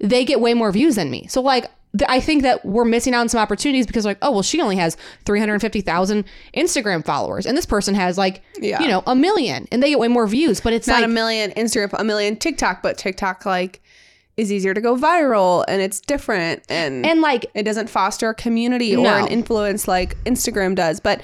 [0.00, 1.28] they get way more views than me.
[1.28, 4.30] So like th- I think that we're missing out on some opportunities because like oh
[4.32, 6.24] well she only has 350,000
[6.56, 8.80] Instagram followers and this person has like Yeah.
[8.80, 11.08] you know a million and they get way more views but it's not like a
[11.08, 13.82] million instagram a million tiktok but tiktok like
[14.36, 18.34] is easier to go viral and it's different and and like it doesn't foster a
[18.34, 21.00] community or an influence like Instagram does.
[21.00, 21.20] But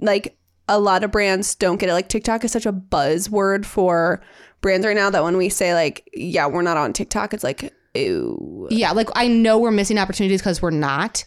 [0.00, 0.36] like
[0.68, 1.92] a lot of brands don't get it.
[1.92, 4.20] Like TikTok is such a buzzword for
[4.62, 7.72] brands right now that when we say like, yeah, we're not on TikTok, it's like,
[7.94, 8.68] ew.
[8.70, 11.24] Yeah, like I know we're missing opportunities because we're not.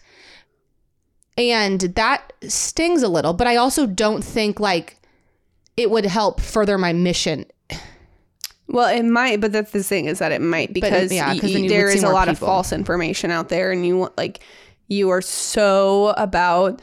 [1.38, 4.98] And that stings a little, but I also don't think like
[5.78, 7.46] it would help further my mission.
[8.68, 11.54] Well, it might, but that's the thing is that it might because yeah, y- 'cause
[11.54, 12.32] then you there is a lot people.
[12.32, 14.40] of false information out there, and you want like
[14.88, 16.82] you are so about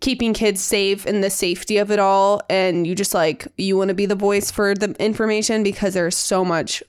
[0.00, 3.88] keeping kids safe and the safety of it all, and you just like you want
[3.88, 6.82] to be the voice for the information because there's so much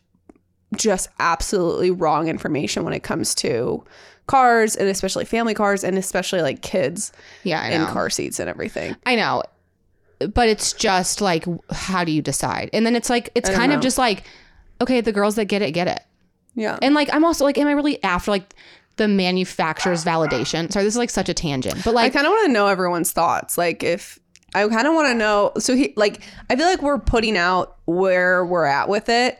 [0.75, 3.83] just absolutely wrong information when it comes to
[4.27, 8.49] cars and especially family cars and especially like kids Yeah, I in car seats and
[8.49, 8.95] everything.
[9.05, 9.43] I know.
[10.33, 12.69] But it's just like, how do you decide?
[12.73, 14.23] And then it's like, it's kind of just like,
[14.81, 16.01] okay, the girls that get it, get it.
[16.55, 16.77] Yeah.
[16.81, 18.55] And like, I'm also like, am I really after like
[18.95, 20.71] the manufacturer's validation?
[20.71, 22.67] Sorry, this is like such a tangent, but like I kind of want to know
[22.67, 23.59] everyone's thoughts.
[23.59, 24.17] Like, if
[24.55, 27.77] I kind of want to know, so he like, I feel like we're putting out
[27.85, 29.37] where we're at with it.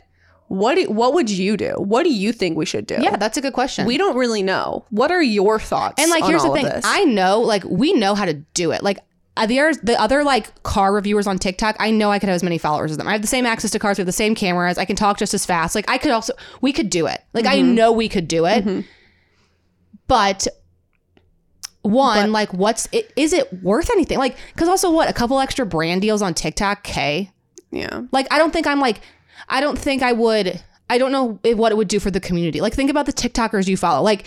[0.47, 1.73] What do, what would you do?
[1.77, 2.97] What do you think we should do?
[2.99, 3.85] yeah, that's a good question.
[3.85, 4.85] we don't really know.
[4.91, 6.01] What are your thoughts?
[6.01, 6.69] and like, here's the thing?
[6.83, 8.81] I know, like, we know how to do it.
[8.81, 8.99] Like,
[9.35, 11.75] uh, there's the other like car reviewers on TikTok.
[11.79, 13.07] I know I could have as many followers as them.
[13.07, 13.97] I have the same access to cars.
[13.97, 14.79] We have the same cameras.
[14.79, 15.75] I can talk just as fast.
[15.75, 17.21] Like I could also, we could do it.
[17.33, 18.85] Like I know we could do it.
[20.07, 20.47] But
[21.83, 23.11] one, like, what's it?
[23.15, 24.17] Is it worth anything?
[24.17, 25.09] Like, because also what?
[25.09, 26.83] A couple extra brand deals on TikTok.
[26.83, 27.31] K.
[27.71, 28.03] yeah.
[28.11, 29.01] Like I don't think I'm like,
[29.49, 30.61] I don't think I would.
[30.89, 32.61] I don't know what it would do for the community.
[32.61, 34.01] Like think about the TikTokers you follow.
[34.03, 34.25] Like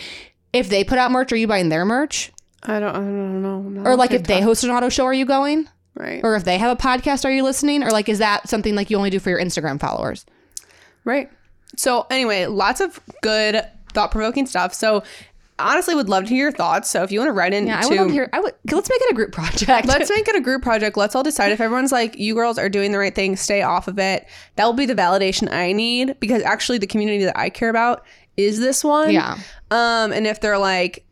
[0.52, 2.32] if they put out merch, are you buying their merch?
[2.62, 2.90] I don't.
[2.94, 3.42] I don't
[3.74, 3.82] know.
[3.84, 5.68] Or like if they host an auto show, are you going?
[5.94, 7.82] right, Or if they have a podcast, are you listening?
[7.82, 10.24] Or like, is that something like you only do for your Instagram followers?
[11.04, 11.30] right.
[11.76, 14.74] So anyway, lots of good thought provoking stuff.
[14.74, 15.02] So
[15.60, 16.90] honestly, would love to hear your thoughts.
[16.90, 18.28] So if you want to write in, Yeah, I would love to hear.
[18.32, 18.54] I would.
[18.70, 19.86] Let's make it a group project.
[19.86, 20.96] Let's make it a group project.
[20.96, 23.88] Let's all decide if everyone's like, you girls are doing the right thing, stay off
[23.88, 24.26] of it.
[24.56, 28.04] That will be the validation I need because actually the community that I care about
[28.36, 29.12] is this one.
[29.12, 29.36] Yeah.
[29.70, 31.04] Um, and if they're like,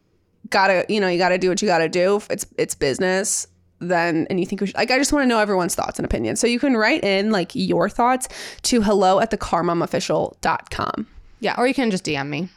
[0.50, 2.20] gotta, you know, you gotta do what you gotta do.
[2.30, 3.46] It's it's business.
[3.80, 6.06] Then and you think we should like I just want to know everyone's thoughts and
[6.06, 6.40] opinions.
[6.40, 8.26] So you can write in like your thoughts
[8.62, 11.06] to hello at the carmomofficial.com.
[11.40, 11.54] yeah.
[11.56, 12.48] Or you can just DM me.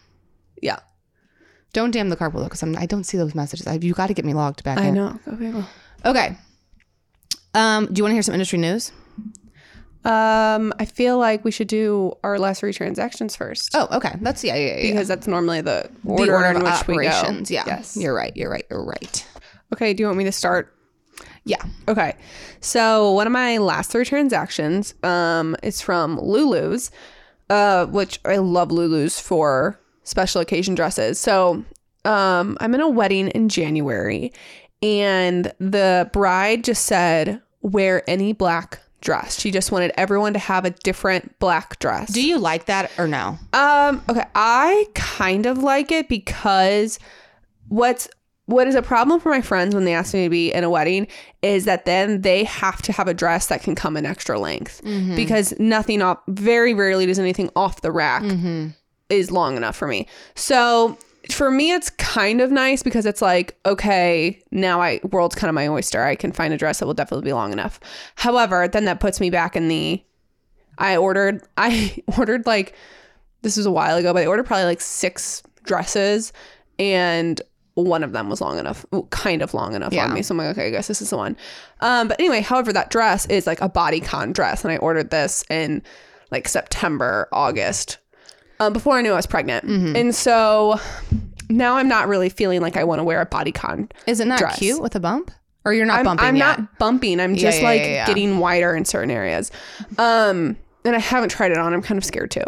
[0.62, 0.80] Yeah.
[1.74, 3.66] Don't damn the carpool though, because I don't see those messages.
[3.68, 4.84] I, you got to get me logged back in.
[4.84, 4.96] I in.
[4.96, 5.20] know.
[5.28, 5.52] Okay.
[5.52, 5.70] Well.
[6.06, 6.38] Okay.
[7.54, 8.92] Um, do you want to hear some industry news?
[10.04, 13.76] Um, I feel like we should do our last three transactions first.
[13.76, 14.16] Oh, okay.
[14.22, 14.92] That's yeah, yeah, yeah.
[14.92, 17.10] because that's normally the the order, order in of which we go.
[17.10, 17.52] operations.
[17.52, 17.64] Yeah.
[17.68, 17.96] Yes.
[17.96, 18.36] You're right.
[18.36, 18.66] You're right.
[18.70, 19.28] You're right.
[19.74, 19.94] Okay.
[19.94, 20.76] Do you want me to start?
[21.44, 21.62] Yeah.
[21.88, 22.16] Okay.
[22.62, 26.90] So one of my last three transactions um, is from Lulu's,
[27.50, 31.20] uh, which I love Lulu's for special occasion dresses.
[31.20, 31.64] So
[32.06, 34.32] um, I'm in a wedding in January,
[34.82, 40.66] and the bride just said, "Wear any black dress." She just wanted everyone to have
[40.66, 42.12] a different black dress.
[42.12, 43.38] Do you like that or no?
[43.54, 46.98] Um, okay, I kind of like it because
[47.68, 48.08] what's
[48.48, 50.70] what is a problem for my friends when they ask me to be in a
[50.70, 51.08] wedding
[51.42, 54.82] is that then they have to have a dress that can come in extra length
[55.16, 58.24] because nothing off very rarely does anything off the rack
[59.12, 60.08] is long enough for me.
[60.36, 60.98] So
[61.30, 65.54] for me it's kind of nice because it's like okay now I world's kind of
[65.54, 67.80] my oyster I can find a dress that will definitely be long enough.
[68.16, 70.04] However, then that puts me back in the
[70.80, 72.74] I ordered I ordered like
[73.44, 76.34] this was a while ago, but I ordered probably like six dresses
[76.80, 77.40] and
[77.76, 80.06] one of them was long enough, kind of long enough Yeah.
[80.06, 80.22] on me.
[80.22, 81.38] So I'm like, okay, I guess this is the one.
[81.80, 85.44] Um, but anyway, however, that dress is like a bodycon dress, and I ordered this
[85.50, 85.82] in
[86.32, 87.98] like September, August,
[88.62, 89.66] um, before I knew I was pregnant.
[89.66, 89.96] Mm-hmm.
[89.96, 90.80] And so
[91.50, 93.92] now I'm not really feeling like I want to wear a bodycon.
[94.08, 94.60] Is it not Dress.
[94.60, 95.32] cute with a bump?
[95.66, 96.60] Or you're not I'm, bumping I'm yet?
[96.60, 97.20] not bumping.
[97.20, 98.06] I'm just yeah, like yeah, yeah.
[98.08, 99.52] getting wider in certain areas.
[99.98, 101.74] Um, and I haven't tried it on.
[101.74, 102.46] I'm kind of scared too.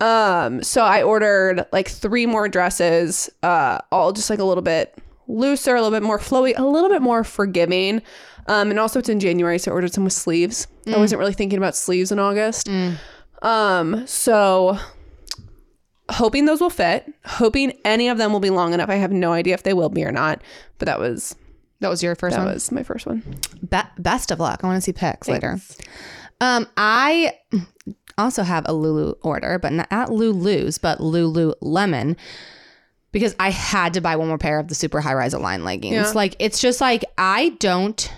[0.00, 4.96] Um, so I ordered like three more dresses, uh, all just like a little bit
[5.28, 8.02] looser, a little bit more flowy, a little bit more forgiving.
[8.46, 10.66] Um, and also it's in January, so I ordered some with sleeves.
[10.86, 10.98] I Mm.
[10.98, 12.68] wasn't really thinking about sleeves in August.
[13.42, 14.78] Um, so
[16.10, 18.88] hoping those will fit, hoping any of them will be long enough.
[18.88, 20.42] I have no idea if they will be or not,
[20.78, 21.36] but that was
[21.80, 22.48] That was your first that one.
[22.48, 23.22] That was my first one.
[23.68, 24.60] Be- best of luck.
[24.62, 25.58] I want to see pics later.
[26.40, 27.34] Um, I
[28.16, 32.16] also have a Lulu order, but not, at Lulu's, but Lululemon,
[33.12, 35.94] because I had to buy one more pair of the super high rise line leggings.
[35.94, 36.12] Yeah.
[36.14, 38.12] Like it's just like I don't.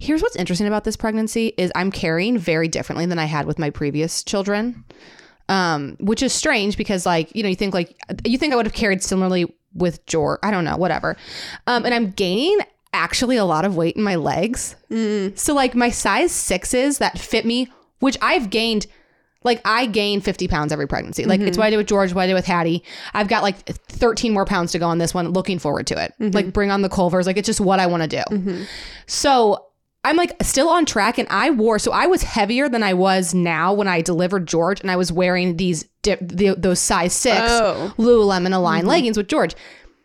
[0.00, 3.58] Here's what's interesting about this pregnancy is I'm carrying very differently than I had with
[3.58, 4.84] my previous children.
[5.48, 8.66] Um, which is strange because like, you know, you think like you think I would
[8.66, 10.38] have carried similarly with George.
[10.42, 11.16] I don't know, whatever.
[11.66, 12.58] Um, and I'm gaining
[12.92, 14.76] actually a lot of weight in my legs.
[15.36, 17.68] So like my size sixes that fit me,
[18.00, 18.86] which I've gained
[19.44, 21.24] like I gain 50 pounds every pregnancy.
[21.24, 22.82] Like it's what I did with George, what I did with Hattie.
[23.14, 25.28] I've got like 13 more pounds to go on this one.
[25.30, 26.12] Looking forward to it.
[26.34, 27.26] Like bring on the Culvers.
[27.26, 28.64] Like it's just what I want to do.
[29.06, 29.64] So
[30.04, 33.34] I'm like still on track and I wore so I was heavier than I was
[33.34, 37.36] now when I delivered George and I was wearing these dip, the, those size 6
[37.42, 37.94] Oh.
[37.98, 38.88] Lululemon Align mm-hmm.
[38.88, 39.54] leggings with George.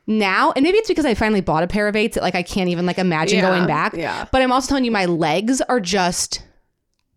[0.06, 2.44] Now, and maybe it's because I finally bought a pair of eights that like I
[2.44, 3.94] can't even like imagine Yeah, going back.
[3.94, 4.26] yeah.
[4.32, 6.44] But I'm also telling you my legs are just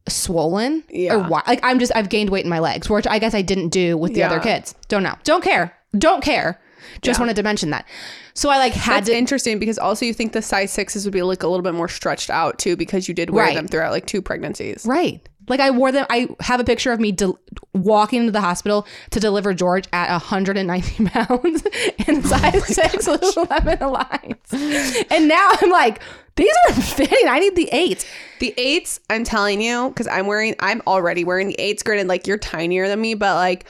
[0.08, 1.14] swollen Yeah.
[1.14, 3.42] or why like I'm just I've gained weight in my legs, which I guess I
[3.42, 4.30] didn't do with the Yeah.
[4.30, 4.74] other kids.
[4.88, 5.14] Don't know.
[5.24, 5.74] Don't care.
[5.98, 6.60] Don't care.
[7.02, 7.22] Just Yeah.
[7.22, 7.86] wanted to mention that.
[8.34, 11.12] So I like had That's to interesting because also you think the size sixes would
[11.12, 13.54] be like a little bit more stretched out too because you did wear Right.
[13.54, 14.84] them throughout like two pregnancies.
[14.86, 15.26] Right.
[15.48, 16.06] Like I wore them.
[16.10, 17.38] I have a picture of me del-
[17.72, 21.62] walking into the hospital to deliver George at 190 pounds
[22.08, 25.06] in oh size six Lululemon Aligns.
[25.10, 26.00] And now I'm like,
[26.34, 27.28] these are fitting.
[27.28, 28.06] I need the eight.
[28.40, 31.82] The eights, I'm telling you, because I'm wearing, I'm already wearing the eights.
[31.84, 33.66] Granted, like you're tinier than me, but like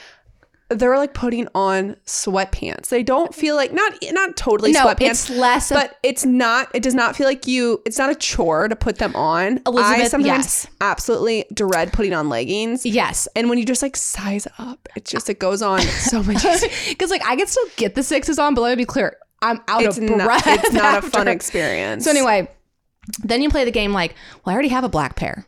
[0.68, 2.88] they're like putting on sweatpants.
[2.88, 6.68] They don't feel like not not totally No, sweatpants, it's less of- but it's not.
[6.74, 7.81] It does not feel like you.
[7.87, 9.59] It's not a chore to put them on.
[9.59, 10.66] I Elizabeth, sometimes yes.
[10.81, 12.85] absolutely dread putting on leggings.
[12.85, 13.29] Yes.
[13.37, 16.44] And when you just like size up, it just it goes on so much.
[16.88, 19.61] Because like I can still get the sixes on, but let me be clear, I'm
[19.68, 20.24] out it's of not.
[20.26, 20.46] breath.
[20.46, 22.05] It's not a fun experience.
[22.05, 22.48] So anyway,
[23.22, 25.46] then you play the game like, well, I already have a black pair.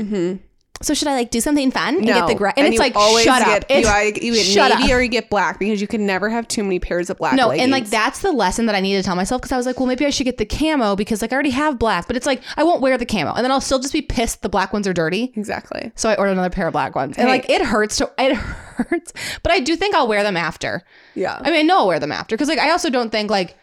[0.00, 0.42] Mm-hmm.
[0.82, 2.52] So should I like do something fun and get the gray?
[2.56, 3.70] And, it's you like, always shut get, up.
[3.70, 4.98] You, It's- you get shut navy up.
[4.98, 7.34] or you get black because you can never have too many pairs of black.
[7.34, 7.62] No, leggings.
[7.64, 9.78] and like that's the lesson that I need to tell myself because I was like,
[9.80, 12.26] well, maybe I should get the camo because like I already have black, but it's
[12.26, 14.72] like I won't wear the camo, and then I'll still just be pissed the black
[14.72, 15.32] ones are dirty.
[15.34, 15.92] exactly.
[15.96, 17.32] So I ordered another pair of black ones, and Hey.
[17.32, 19.12] like it hurts to it hurts,
[19.42, 20.82] but I do think I'll wear them after.
[21.14, 21.38] Yeah.
[21.40, 23.56] I mean, I know I'll wear them after because like I also don't think like,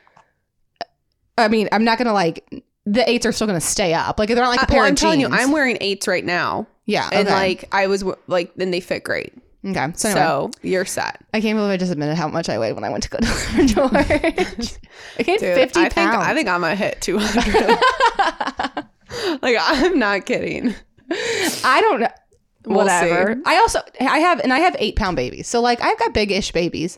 [1.37, 2.43] I mean, I'm not gonna like
[2.85, 4.19] the eights are still gonna stay up.
[4.19, 5.27] Like they're not like a pair well, of I'm telling you.
[5.29, 7.35] I'm wearing eights right now, yeah, and okay.
[7.35, 9.33] like I was like, then they fit great.
[9.65, 9.87] okay.
[9.95, 11.21] So, So, you're set.
[11.33, 13.17] I can't believe I just admitted how much I weighed when I went to go
[13.19, 13.93] to George.
[15.19, 16.25] I gained Dude, 50 I think pounds.
[16.27, 17.79] I think I'm gonna hit 200.
[19.41, 20.75] like I'm not kidding.
[21.63, 22.09] I don't know.
[22.65, 23.35] We'll Whatever.
[23.35, 23.41] see.
[23.45, 25.47] I also I have and I have eight pound babies.
[25.47, 26.97] So like I've got big ish babies,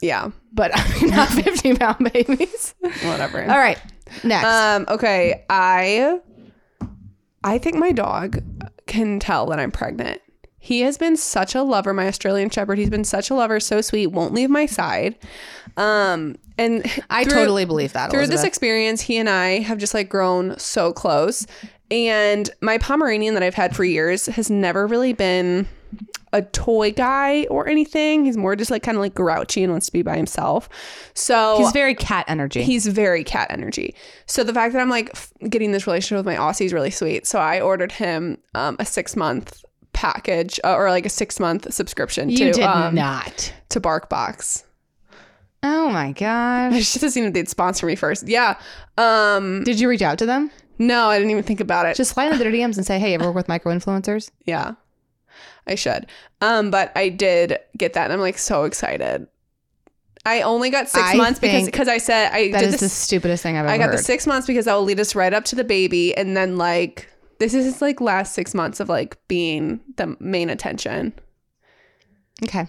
[0.00, 0.30] Yeah.
[0.52, 2.74] but I mean not fifty pound babies.
[2.80, 3.42] Whatever.
[3.42, 3.78] All right.
[4.24, 4.46] Next.
[4.46, 4.84] Um.
[4.88, 5.44] Okay.
[5.50, 6.20] I.
[7.44, 8.42] I think my dog
[8.86, 10.20] can tell that I'm pregnant.
[10.58, 12.78] He has been such a lover, my Australian Shepherd.
[12.78, 15.16] He's been such a lover, so sweet, won't leave my side.
[15.76, 18.10] Um, and I through- totally believe that.
[18.10, 21.46] through this experience, he and I have just like grown so close.
[21.88, 25.68] And my Pomeranian that I've had for years has never really been
[26.32, 28.24] a toy guy or anything.
[28.24, 30.68] He's more just like kind of like grouchy and wants to be by himself.
[31.14, 32.62] So He's very cat energy.
[32.62, 33.94] He's very cat energy.
[34.26, 36.90] So the fact that I'm like f- getting this relationship with my Aussie is really
[36.90, 37.26] sweet.
[37.26, 41.72] So I ordered him um, a six month package uh, or like a six month
[41.72, 43.52] subscription you to did um, not.
[43.70, 44.64] to BarkBox.
[45.62, 46.84] Oh my I gosh.
[46.86, 48.28] should have seen if they'd sponsor me first.
[48.28, 48.58] Yeah.
[48.98, 49.64] Um.
[49.64, 50.50] Did you reach out to them?
[50.78, 51.96] No, I didn't even think about it.
[51.96, 54.74] Just slide into their DMs and say, "Hey, ever work with micro influencers?" yeah,
[55.66, 56.06] I should.
[56.40, 56.70] Um.
[56.70, 59.26] But I did get that, and I'm like so excited.
[60.24, 62.80] I only got six I months because because I said I That did is this
[62.80, 63.98] the stupidest thing I've ever I got heard.
[63.98, 66.56] the six months because that will lead us right up to the baby, and then
[66.56, 71.12] like this is his, like last six months of like being the main attention.
[72.44, 72.66] okay.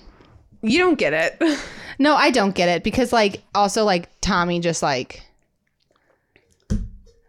[0.61, 1.59] You don't get it.
[1.99, 5.23] No, I don't get it because like also like Tommy just like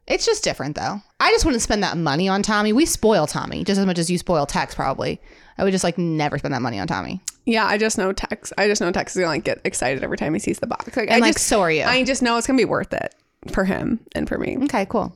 [0.07, 1.00] it's just different though.
[1.20, 2.74] I just wouldn't spend that money on Tommy.
[2.74, 5.20] We spoil Tommy just as much as you spoil Tex probably.
[5.59, 7.21] I would just like never spend that money on Tommy.
[7.47, 8.53] yeah, I just know Tex.
[8.57, 10.97] I just know Tex is gonna like get excited every time he sees the box.
[10.97, 11.83] Like, And I like just, so are you.
[11.83, 13.14] I just know it's gonna be worth it
[13.53, 14.57] for him and for me.
[14.64, 15.14] okay, cool.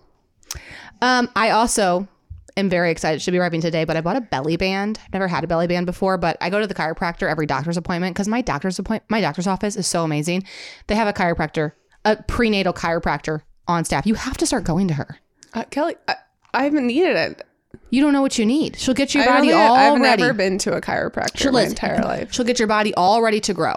[1.01, 2.09] Um I also
[2.57, 3.17] am very excited.
[3.17, 4.99] It should be arriving today, but I bought a belly band.
[5.05, 7.77] I've never had a belly band before, but I go to the chiropractor every doctor's
[7.77, 10.45] appointment because my doctor's appoint my doctor's office is so amazing.
[10.87, 11.73] They have a chiropractor,
[12.05, 14.07] a prenatal chiropractor on staff.
[14.07, 15.19] You have to start going to her.
[15.55, 16.15] Uh, Kelly, I,
[16.55, 17.43] I haven't needed it.
[17.91, 18.79] You don't know what you need.
[18.79, 20.23] She'll get your I body all I've ready.
[20.23, 22.33] never been to a chiropractor She'll my entire life.
[22.33, 23.75] She'll get your body all ready to grow.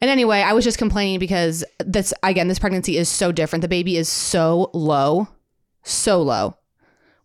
[0.00, 3.60] And anyway, I was just complaining because this again, this pregnancy is so different.
[3.62, 5.28] The baby is so low,
[5.82, 6.56] so low,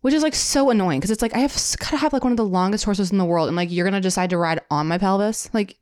[0.02, 2.36] which is like so annoying because it's like I have gotta have like one of
[2.36, 4.98] the longest horses in the world, and like you're gonna decide to ride on my
[4.98, 5.48] pelvis.
[5.54, 5.78] Like,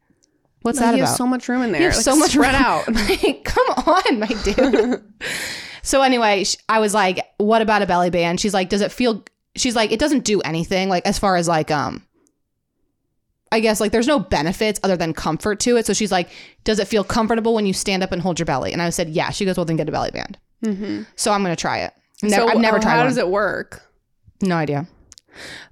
[0.63, 1.09] what's that you about?
[1.09, 1.81] have so much room in there.
[1.81, 2.63] You have like, so much spread room.
[2.63, 2.87] out.
[2.95, 5.03] Like, come on, my dude.
[5.83, 9.25] so anyway, I was like, "What about a belly band?" She's like, "Does it feel?"
[9.57, 10.89] She's like, "It doesn't do anything.
[10.89, 12.07] Like as far as like um."
[13.53, 15.87] I guess like there's no benefits other than comfort to it.
[15.87, 16.29] So she's like,
[16.65, 19.09] "Does it feel comfortable when you stand up and hold your belly?" And I said,
[19.11, 20.39] "Yeah." She goes, "Well, then get a belly band."
[21.17, 21.93] So I'm gonna try it.
[22.23, 23.07] Never, so I've never uh, tried How one.
[23.07, 23.83] does it work?
[24.43, 24.87] No idea.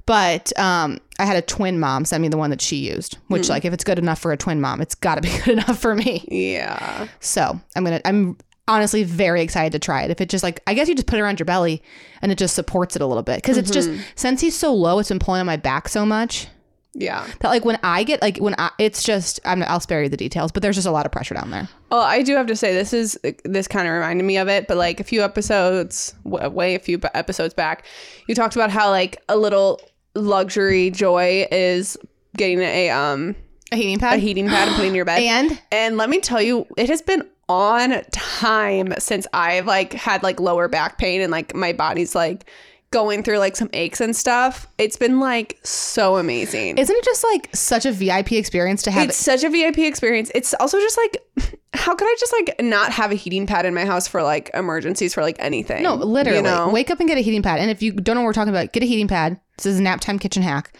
[0.07, 3.49] But um, I had a twin mom send me the one that she used, which
[3.49, 5.79] like if it's good enough for a twin mom, it's got to be good enough
[5.79, 6.25] for me.
[6.31, 7.07] Yeah.
[7.21, 8.37] So I'm gonna I'm
[8.69, 10.11] honestly very excited to try it.
[10.11, 11.83] If it just like, I guess you just put it around your belly
[12.23, 13.37] and it just supports it a little bit.
[13.37, 16.47] because it's just, since he's so low, it's been pulling on my back so much
[16.95, 17.27] Yeah.
[17.41, 20.17] that like when I get, like when I, it's just, I'm, I'll spare you the
[20.17, 21.69] details, but there's just a lot of pressure down there.
[21.91, 24.69] Well, I do have to say this is this kind of reminded me of it,
[24.69, 27.85] but like a few episodes, way a few episodes back,
[28.29, 29.81] you talked about how like a little
[30.15, 31.97] luxury joy is
[32.37, 33.35] getting a um
[33.73, 34.15] A heating pad?
[34.15, 35.21] a heating pad and putting in your bed.
[35.23, 40.23] And And let me tell you, it has been on time since I've like had
[40.23, 42.49] like lower back pain and like my body's like
[42.93, 44.69] going through like some aches and stuff.
[44.79, 46.79] It's been like so amazing.
[46.79, 50.31] isn't it just like such a VIP experience to have it's such a VIP experience.
[50.35, 53.75] It's also just like, how could I just like not have a heating pad in
[53.75, 55.83] my house for like emergencies for like anything?
[55.83, 56.39] No, literally.
[56.39, 56.71] You know?
[56.71, 57.59] Wake up and get a heating pad.
[57.59, 59.41] And if you don't know what we're talking about, get a heating pad.
[59.57, 60.73] This is a nap time kitchen hack.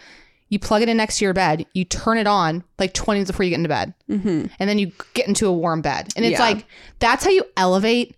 [0.53, 1.65] You plug it in next to your bed.
[1.73, 3.93] You turn it on like 20 minutes before you get into bed.
[4.07, 4.45] Mm-hmm.
[4.59, 6.13] And then you get into a warm bed.
[6.15, 6.45] And it's Yeah.
[6.45, 6.65] like,
[6.99, 8.15] that's how you elevate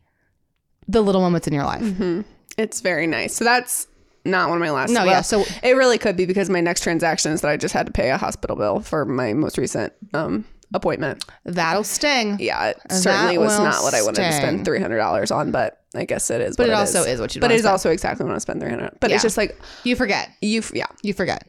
[0.89, 1.81] the little moments in your life.
[1.81, 2.21] Mm-hmm.
[2.57, 3.33] It's very nice.
[3.33, 3.87] So that's
[4.25, 4.89] not one of my last.
[4.91, 7.55] No, well, yeah, so- it really could be because my next transaction is that I
[7.57, 10.43] just had to pay a hospital bill for my most recent um
[10.73, 11.23] appointment.
[11.45, 12.37] That'll sting.
[12.41, 15.79] Yeah, it certainly was not what I wanted to spend three hundred dollars on, but
[15.95, 16.57] I guess it is.
[16.57, 17.71] But what it also is what you But it is spend.
[17.71, 18.97] also exactly what I spend three hundred.
[18.99, 19.15] But Yeah.
[19.17, 20.29] it's just like You forget.
[20.41, 20.59] you.
[20.59, 21.47] f- Yeah, You forget.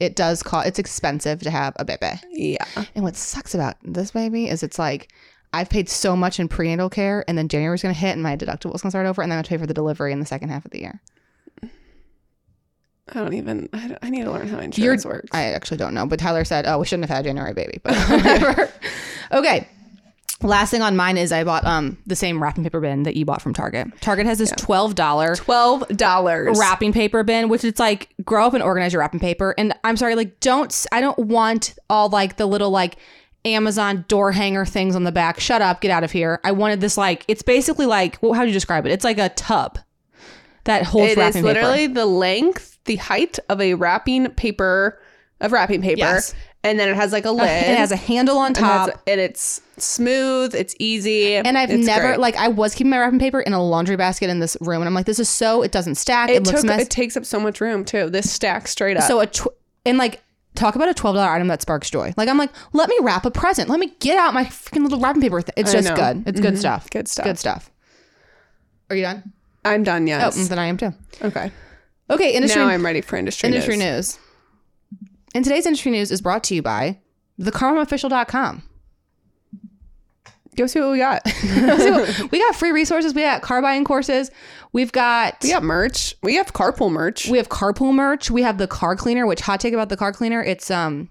[0.00, 2.12] It does cost, it's expensive to have a baby.
[2.30, 2.64] yeah.
[2.94, 5.12] And what sucks about this baby is it's like,
[5.52, 8.82] I've paid so much in prenatal care, and then January's gonna hit, and my deductible's
[8.82, 10.50] gonna start over, and then I have to pay for the delivery in the second
[10.50, 11.00] half of the year.
[13.10, 13.68] I don't even.
[13.72, 15.30] I, don't- I need to learn how insurance works.
[15.32, 17.80] I actually don't know, but Tyler said, "Oh, we shouldn't have had a January baby."
[17.82, 18.70] But whatever.
[19.32, 19.66] okay.
[20.42, 23.24] Last thing on mine is I bought um the same wrapping paper bin that you
[23.24, 23.88] bought from Target.
[24.00, 26.56] Target has this twelve dollar Twelve dollars.
[26.58, 29.54] wrapping paper bin, which it's like grow up and organize your wrapping paper.
[29.58, 32.96] And I'm sorry, like don't I don't want all like the little like
[33.44, 35.40] Amazon door hanger things on the back.
[35.40, 36.38] Shut up, get out of here.
[36.44, 38.92] I wanted this like it's basically like well, how do you describe it?
[38.92, 39.78] It's like a tub
[40.64, 41.94] that holds It wrapping is literally paper.
[41.94, 45.00] the length, the height of a wrapping paper
[45.40, 46.34] of wrapping paper, Yes.
[46.64, 47.48] And then it has like a lid.
[47.48, 48.90] And it has a handle on and, top.
[49.06, 50.54] and it's smooth.
[50.54, 51.36] It's easy.
[51.36, 52.20] And I've it's never great.
[52.20, 54.88] like I was keeping my wrapping paper in a laundry basket in this room, and
[54.88, 56.30] I'm like, this is so it doesn't stack.
[56.30, 56.66] It, It, looks took.
[56.68, 56.82] messy.
[56.82, 58.10] It takes up so much room too.
[58.10, 59.04] This stacks straight up.
[59.04, 59.48] So a tw-
[59.86, 60.22] and like
[60.54, 62.12] talk about a twelve dollar item that sparks joy.
[62.16, 63.68] Like I'm like, let me wrap a present.
[63.68, 65.40] Let me get out my freaking little wrapping paper.
[65.40, 65.96] Th- it's I just know.
[65.96, 66.24] good.
[66.26, 66.84] It's good stuff.
[66.86, 66.98] Mm-hmm.
[66.98, 67.24] Good stuff.
[67.24, 67.70] Good stuff.
[68.90, 69.32] Are you done?
[69.64, 70.02] I'm done.
[70.04, 70.38] Oh, Yes.
[70.38, 70.94] mm, then I am too.
[71.22, 71.52] okay.
[72.10, 73.48] Okay, industry now I'm ready for industry.
[73.48, 74.16] industry news.
[74.16, 74.18] news.
[75.38, 76.98] And today's industry news is brought to you by
[77.38, 78.64] thecarmaofficial.com.
[80.56, 81.22] Go see what we got.
[82.32, 83.14] we got free resources.
[83.14, 84.32] We got car buying courses.
[84.72, 86.16] We've got we got merch.
[86.24, 87.28] We have carpool merch.
[87.28, 88.32] We have carpool merch.
[88.32, 90.42] We have the car cleaner, which hot take about the car cleaner.
[90.42, 91.08] It's um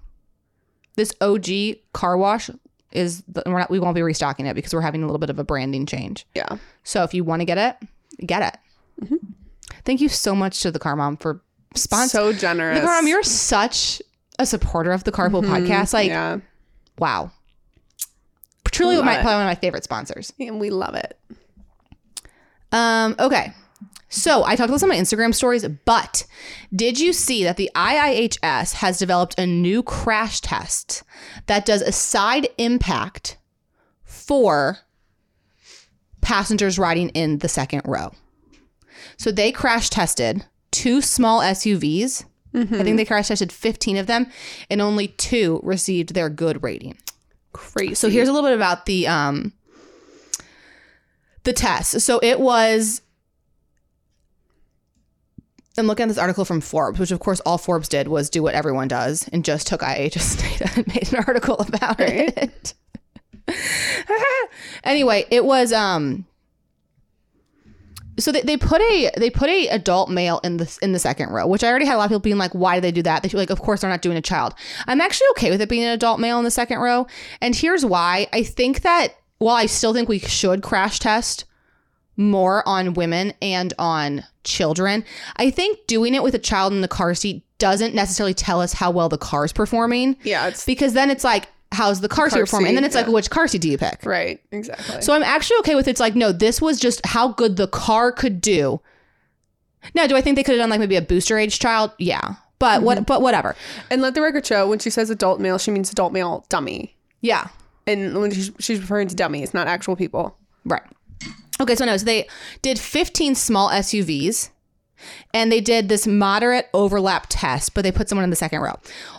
[0.96, 1.46] this OG
[1.94, 2.50] car wash
[2.92, 5.30] is the, we're not we won't be restocking it because we're having a little bit
[5.30, 6.26] of a branding change.
[6.34, 6.58] yeah.
[6.84, 7.88] So if you want to get it,
[8.26, 8.58] get
[9.00, 9.18] it.
[9.86, 11.40] Thank you so much to the Car Mom for
[11.74, 12.08] sponsoring.
[12.08, 12.78] So generous.
[12.78, 14.02] the Car Mom, you're such
[14.38, 15.92] a supporter of the Carpool podcast.
[15.92, 16.38] Like, yeah.
[16.98, 17.32] wow.
[18.70, 20.32] Truly, my, probably one of my favorite sponsors.
[20.38, 21.18] And we love it.
[22.70, 23.52] Um, okay.
[24.10, 26.24] So I talked about this on my Instagram stories, but
[26.74, 31.02] did you see that the IIHS has developed a new crash test
[31.46, 33.36] that does a side impact
[34.04, 34.78] for
[36.22, 38.12] passengers riding in the second row?
[39.18, 42.24] So they crash tested two small SUVs.
[42.62, 44.26] I think they crash tested 15 of them,
[44.70, 46.96] and only two received their good rating.
[47.52, 47.94] Crazy.
[47.94, 49.52] So here's a little bit about the um
[51.44, 52.00] the test.
[52.00, 53.02] So it was
[55.78, 58.42] I'm looking at this article from Forbes, which of course all Forbes did was do
[58.42, 62.74] what everyone does and just took IIHS data and made an article about it.
[64.84, 66.26] anyway, it was um
[68.18, 71.30] so they, they put a they put a adult male in the in the second
[71.30, 73.02] row, which I already had a lot of people being like, why do they do
[73.02, 73.22] that?
[73.22, 74.54] They feel like, of course they're not doing a child.
[74.86, 77.06] I'm actually okay with it being an adult male in the second row,
[77.40, 78.26] and here's why.
[78.32, 81.44] I think that while I still think we should crash test
[82.16, 85.04] more on women and on children,
[85.36, 88.72] I think doing it with a child in the car seat doesn't necessarily tell us
[88.72, 90.16] how well the car's performing.
[90.24, 92.68] yeah, it's Because then it's like, how's the car, seat Car performing?
[92.68, 94.04] And then seat, it's like, which car seat do you pick?
[94.04, 94.40] right.
[94.50, 95.02] Exactly.
[95.02, 98.12] So I'm actually okay with it's like, no, this was just how good the car
[98.12, 98.80] could do.
[99.94, 101.92] Now, do I think they could have done like maybe a booster age child?
[101.98, 102.34] Yeah.
[102.58, 103.04] But what mm-hmm.
[103.04, 103.54] but whatever.
[103.90, 106.96] and let the record show when she says adult male, she means adult male dummy.
[107.20, 107.48] Yeah.
[107.86, 110.36] And when she's, she's referring to dummies, not actual people.
[110.64, 110.82] Right.
[111.60, 112.28] Okay, so no, so they
[112.62, 114.50] did 15 small SUVs
[115.34, 118.78] and they did this moderate overlap test, but they put someone in the second row.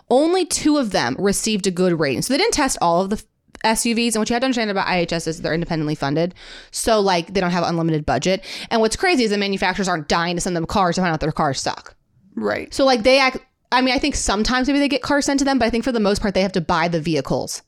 [0.09, 2.21] Only two of them received a good rating.
[2.21, 3.23] So they didn't test all of the
[3.63, 6.34] SUVs, and what you have to understand about IIHS is they're independently funded,
[6.71, 8.43] so like they don't have unlimited budget.
[8.69, 11.19] And what's crazy is the manufacturers aren't dying to send them cars to find out
[11.19, 11.95] their cars suck.
[12.36, 12.73] Right.
[12.73, 13.39] So like they act.
[13.71, 15.84] I mean, I think sometimes maybe they get cars sent to them, but I think
[15.84, 17.61] for the most part they have to buy the vehicles,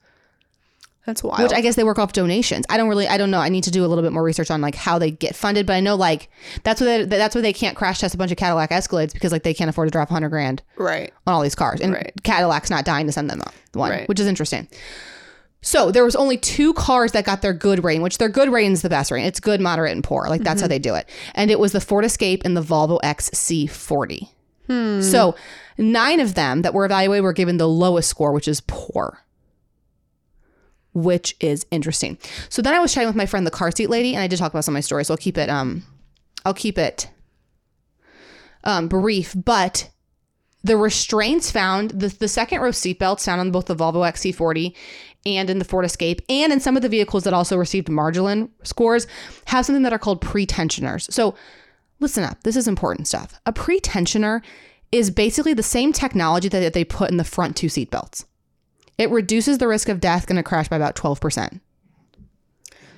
[1.06, 1.41] That's wild.
[1.41, 2.66] which I guess they work off donations.
[2.70, 3.39] I don't really, I don't know.
[3.39, 5.66] I need to do a little bit more research on like how they get funded,
[5.66, 6.30] but I know like
[6.64, 9.32] that's why they, that's why they can't crash test a bunch of Cadillac Escalades because
[9.32, 11.12] like they can't afford to drop hundred grand right.
[11.26, 12.14] on all these cars, and Right.
[12.24, 13.41] Cadillac's not dying to send them
[13.74, 14.08] one, Right.
[14.08, 14.68] which is interesting.
[15.64, 18.72] So there was only two cars that got their good rating, which their good rating
[18.72, 19.28] is the best rating.
[19.28, 20.28] It's good, moderate, and poor.
[20.28, 20.72] Like that's how mm-hmm.
[20.72, 21.08] they do it.
[21.36, 24.30] And it was the Ford Escape and the Volvo XC40.
[24.68, 25.02] Hmm.
[25.02, 25.36] So
[25.78, 29.24] nine of them that were evaluated were given the lowest score, which is poor.
[30.94, 32.18] Which is interesting.
[32.50, 34.39] So then I was chatting with my friend, the car seat lady, and I did
[34.39, 35.08] talk about some of my stories.
[35.08, 35.84] So I'll keep it um
[36.46, 37.10] I'll keep it
[38.64, 39.89] um brief, but
[40.64, 44.76] the restraints found the, the second row seatbelts found on both the Volvo XC40
[45.26, 48.50] and in the Ford Escape and in some of the vehicles that also received margin
[48.64, 49.08] scores
[49.46, 51.12] have something that are called pretensioners.
[51.12, 51.36] So
[52.00, 53.39] listen up, this is important stuff.
[53.46, 54.42] A pretensioner
[54.92, 58.26] is basically the same technology that they put in the front two seatbelts.
[59.02, 61.60] It reduces the risk of death in a crash by about 12%.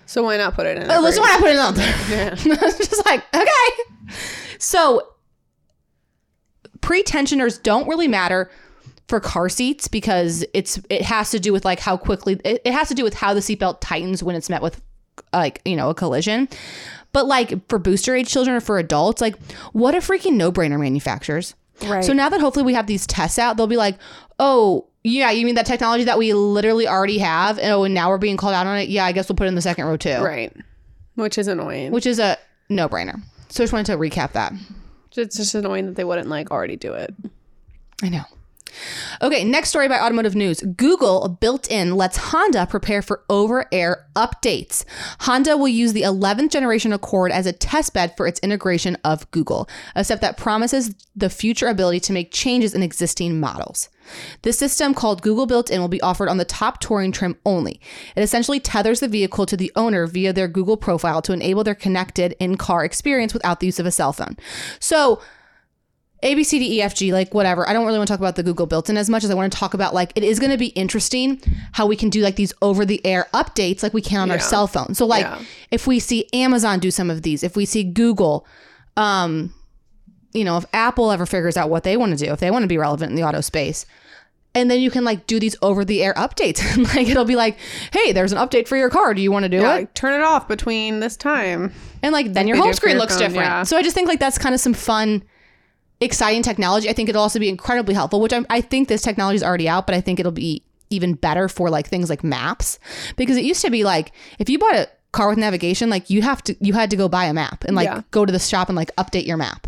[0.05, 0.91] So why not put it in?
[0.91, 2.33] Oh, what I put it out there.
[2.33, 4.13] It's just like, okay.
[4.59, 5.07] So
[6.79, 8.51] pretensioners don't really matter
[9.07, 12.73] for car seats because it's it has to do with like how quickly it, it
[12.73, 14.81] has to do with how the seatbelt tightens when it's met with
[15.31, 16.47] like you know a collision
[17.11, 19.37] but like for booster age children or for adults like
[19.73, 22.03] what a freaking no-brainer manufacturers Right.
[22.03, 23.97] so now that hopefully we have these tests out they'll be like
[24.39, 28.09] oh yeah you mean that technology that we literally already have and oh and now
[28.09, 29.85] we're being called out on it yeah i guess we'll put it in the second
[29.85, 30.55] row too Right.
[31.15, 31.91] Which is annoying.
[31.91, 32.37] which is a
[32.69, 34.53] no-brainer so i just wanted to recap that
[35.15, 37.13] it's just annoying that they wouldn't like already do it.
[38.01, 38.23] I know.
[39.21, 40.61] Okay, next story by Automotive News.
[40.61, 44.85] Google built in lets Honda prepare for over air updates.
[45.21, 49.69] Honda will use the 11th generation Accord as a testbed for its integration of Google,
[49.95, 53.89] a step that promises the future ability to make changes in existing models.
[54.41, 57.79] This system, called Google Built In, will be offered on the top touring trim only.
[58.15, 61.75] It essentially tethers the vehicle to the owner via their Google profile to enable their
[61.75, 64.37] connected in car experience without the use of a cell phone.
[64.79, 65.21] So,
[66.23, 67.67] A, B, C, D, E, F, G, like whatever.
[67.67, 69.33] I don't really want to talk about the Google built in as much as I
[69.33, 71.39] want to talk about like it is going to be interesting
[71.73, 74.39] how we can do like these over the air updates like we can on our
[74.39, 74.95] cell phone.
[74.95, 75.41] So like Yeah.
[75.69, 78.47] if we see Amazon do some of these, if we see Google,
[78.97, 79.53] um,
[80.33, 82.63] you know, if Apple ever figures out what they want to do, if they want
[82.63, 83.85] to be relevant in the auto space,
[84.55, 86.61] and then you can like do these over the air updates
[86.95, 87.57] like it'll be like,
[87.91, 89.13] hey, there's an update for your car.
[89.13, 89.75] Do you want to do Yeah, it?
[89.75, 91.73] like, turn it off between this time.
[92.01, 93.45] And like then your home screen your looks phone, different.
[93.47, 93.63] yeah.
[93.63, 95.23] So I just think like that's kind of some fun,
[96.03, 96.89] exciting technology.
[96.89, 99.67] I think it'll also be incredibly helpful, which I'm, I think this technology is already
[99.69, 102.77] out, but I think it'll be even better for like things like maps
[103.15, 106.21] because it used to be like if you bought a car with navigation, like you
[106.21, 108.01] have to you had to go buy a map and like Yeah.
[108.11, 109.67] go to the shop and like update your map.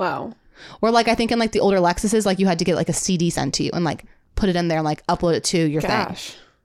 [0.00, 0.32] Wow.
[0.80, 2.88] Or like I think in like the older Lexuses, like you had to get like
[2.88, 4.04] a CD sent to you and like
[4.34, 6.16] put it in there and like upload it to your thing.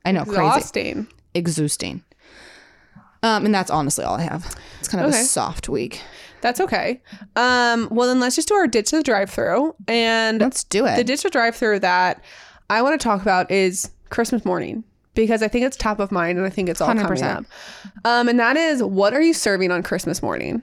[0.05, 1.07] I know, crazy Exhausting.
[1.35, 2.03] exhausting.
[3.21, 4.55] Um, and that's honestly all I have.
[4.79, 5.19] It's kind of Okay.
[5.21, 6.01] a soft week.
[6.41, 7.01] That's okay.
[7.35, 9.75] Um, well then let's just do our ditch to the drive through.
[9.87, 10.95] And Let's do it.
[10.95, 12.23] the ditch the drive through that
[12.69, 14.83] I want to talk about is Christmas morning.
[15.15, 17.37] Because I think it's top of mind and I think it's all coming 100%.
[17.39, 17.45] up.
[18.05, 20.61] Um, and that is what are you serving on Christmas morning?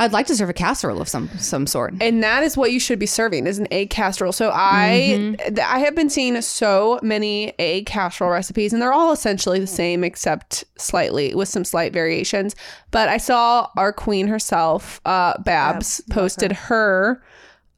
[0.00, 1.94] I'd like to serve a casserole of some some sort.
[2.00, 5.58] and that is what you should be serving is an egg casserole so i th-
[5.58, 10.02] i have been seeing so many egg casserole recipes and they're all essentially the same
[10.02, 12.56] except slightly with some slight variations
[12.90, 17.22] but i saw our queen herself uh babs posted her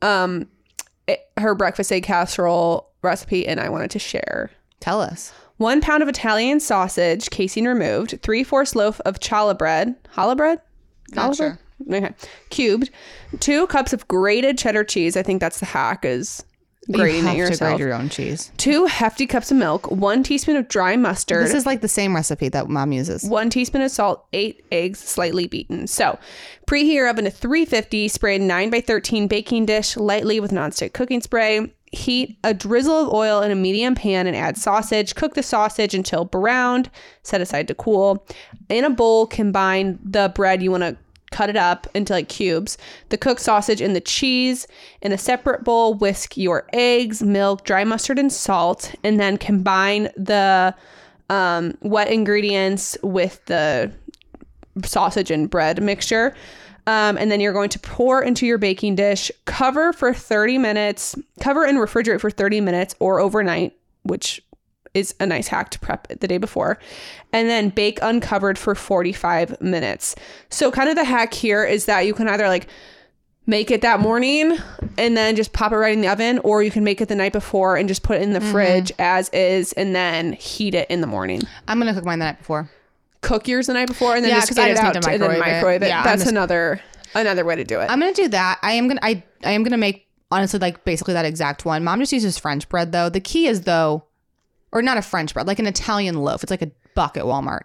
[0.00, 0.46] um
[1.08, 4.50] eh, her breakfast egg casserole recipe and i wanted to share
[4.80, 5.32] Tell us.
[5.58, 8.18] one pound of Italian sausage, casing removed.
[8.22, 9.94] Three fourths loaf of challah bread.
[10.16, 10.60] Challah bread?
[11.12, 11.58] Not Challah bread?
[11.90, 12.14] Okay.
[12.50, 12.90] Cubed.
[13.40, 15.16] Two cups of grated cheddar cheese.
[15.16, 16.44] I think that's the hack is
[16.90, 17.70] grating you it have to yourself.
[17.76, 18.50] grate your own cheese.
[18.56, 19.90] Two hefty cups of milk.
[19.90, 21.44] One teaspoon of dry mustard.
[21.44, 23.24] This is like the same recipe that mom uses.
[23.24, 25.86] one teaspoon of salt, eight eggs, slightly beaten.
[25.86, 26.18] So,
[26.66, 28.08] preheat your oven to 350.
[28.08, 31.72] Spray a 9 by 13 baking dish lightly with nonstick cooking spray.
[31.94, 35.14] Heat a drizzle of oil in a medium pan and add sausage.
[35.14, 36.90] Cook the sausage until browned.
[37.22, 38.26] Set aside to cool.
[38.70, 40.96] In a bowl, combine the bread you want to
[41.32, 42.78] cut it up into like cubes.
[43.08, 44.66] The cooked sausage and the cheese.
[45.00, 50.10] In a separate bowl, whisk your eggs, milk, dry mustard, and salt, and then combine
[50.16, 50.74] the
[51.30, 53.90] um, wet ingredients with the
[54.84, 56.34] sausage and bread mixture.
[56.86, 61.16] Um, and then you're going to pour into your baking dish, cover for 30 minutes,
[61.40, 64.42] cover and refrigerate for 30 minutes or overnight, which
[64.94, 66.78] is a nice hack to prep the day before.
[67.32, 70.14] And then bake uncovered for 45 minutes.
[70.50, 72.66] So, kind of the hack here is that you can either like
[73.46, 74.56] make it that morning
[74.98, 77.14] and then just pop it right in the oven, or you can make it the
[77.16, 78.52] night before and just put it in the Mm-hmm.
[78.52, 81.42] fridge as is and then heat it in the morning.
[81.66, 82.70] I'm gonna cook mine the night before.
[83.20, 85.02] Cook yours the night before and then Yeah, just get I it just need out
[85.02, 85.86] to and then microwave it.
[85.86, 85.88] it.
[85.88, 86.80] Yeah, That's just- another
[87.14, 87.84] another way to do it.
[87.90, 88.58] I'm gonna do that.
[88.62, 91.82] I am gonna I I am gonna make honestly like basically that exact one.
[91.82, 93.08] Mom just uses French bread though.
[93.08, 94.04] The key is though,
[94.72, 96.42] or not a French bread, like an Italian loaf.
[96.42, 97.62] It's like a buck at Walmart.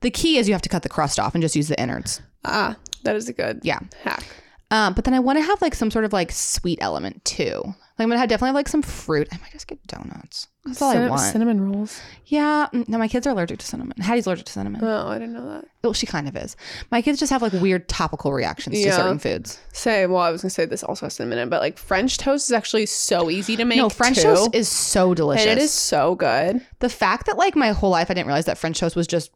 [0.00, 2.20] The key is you have to cut the crust off and just use the innards.
[2.44, 3.80] ah, that is a good Yeah.
[4.02, 4.24] hack.
[4.72, 7.60] Um, but then I want to have like some sort of like sweet element too.
[7.64, 9.26] Like I'm gonna have definitely have like some fruit.
[9.32, 10.46] I might just get donuts.
[10.64, 11.20] That's all I want.
[11.22, 12.00] Cinnamon rolls.
[12.26, 12.68] Yeah.
[12.72, 14.00] mm, No, my kids are allergic to cinnamon.
[14.00, 14.80] Hattie's allergic to cinnamon.
[14.84, 15.64] Oh, I didn't know that.
[15.82, 16.56] well, she kind of is.
[16.90, 19.58] My kids just have like weird topical reactions to certain foods.
[19.72, 22.16] Say, well, I was gonna say this also has cinnamon, in, it, but like French
[22.18, 23.78] toast is actually so easy to make.
[23.78, 24.22] No, French too.
[24.22, 25.46] toast is so delicious.
[25.46, 26.64] and it is so good.
[26.78, 29.32] the fact that like my whole life I didn't realize that French toast was just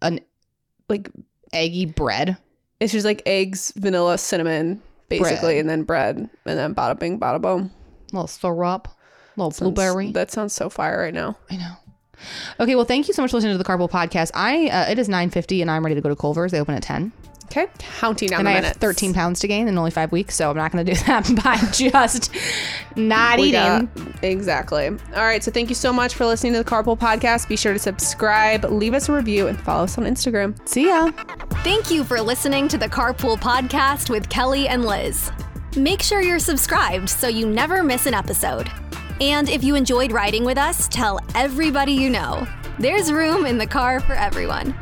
[0.00, 0.20] an
[0.88, 1.10] like
[1.52, 2.36] eggy bread.
[2.82, 5.56] It's just like eggs, vanilla, cinnamon, basically, Bread.
[5.60, 7.70] and then bread, and then bada bing, bada boom.
[8.12, 8.88] little syrup,
[9.36, 10.10] little Sounds- blueberry.
[10.12, 11.36] That sounds so fire right now.
[11.50, 11.72] I know.
[12.60, 14.30] Okay, well, thank you so much for listening to the Carpool Podcast.
[14.34, 16.52] I uh, it is nine fifty, and I'm ready to go to Culver's.
[16.52, 17.12] They open at ten,
[17.52, 17.66] Okay,
[18.00, 18.68] counting down and the I minutes.
[18.68, 20.98] have thirteen pounds to gain in only five weeks, so I'm not going to do
[21.06, 22.30] that by just
[22.96, 23.90] not We eating.
[23.94, 24.86] got- exactly.
[24.88, 25.44] All right.
[25.44, 27.48] So thank you so much for listening to the Carpool Podcast.
[27.48, 30.56] Be sure to subscribe, leave us a review, and follow us on Instagram.
[30.66, 31.10] See ya.
[31.62, 35.30] Thank you for listening to the Carpool Podcast with Kelly and Lizz.
[35.76, 38.70] Make sure you're subscribed so you never miss an episode.
[39.20, 42.46] And if you enjoyed riding with us, tell everybody you know.
[42.78, 44.74] There's room in the car for everyone.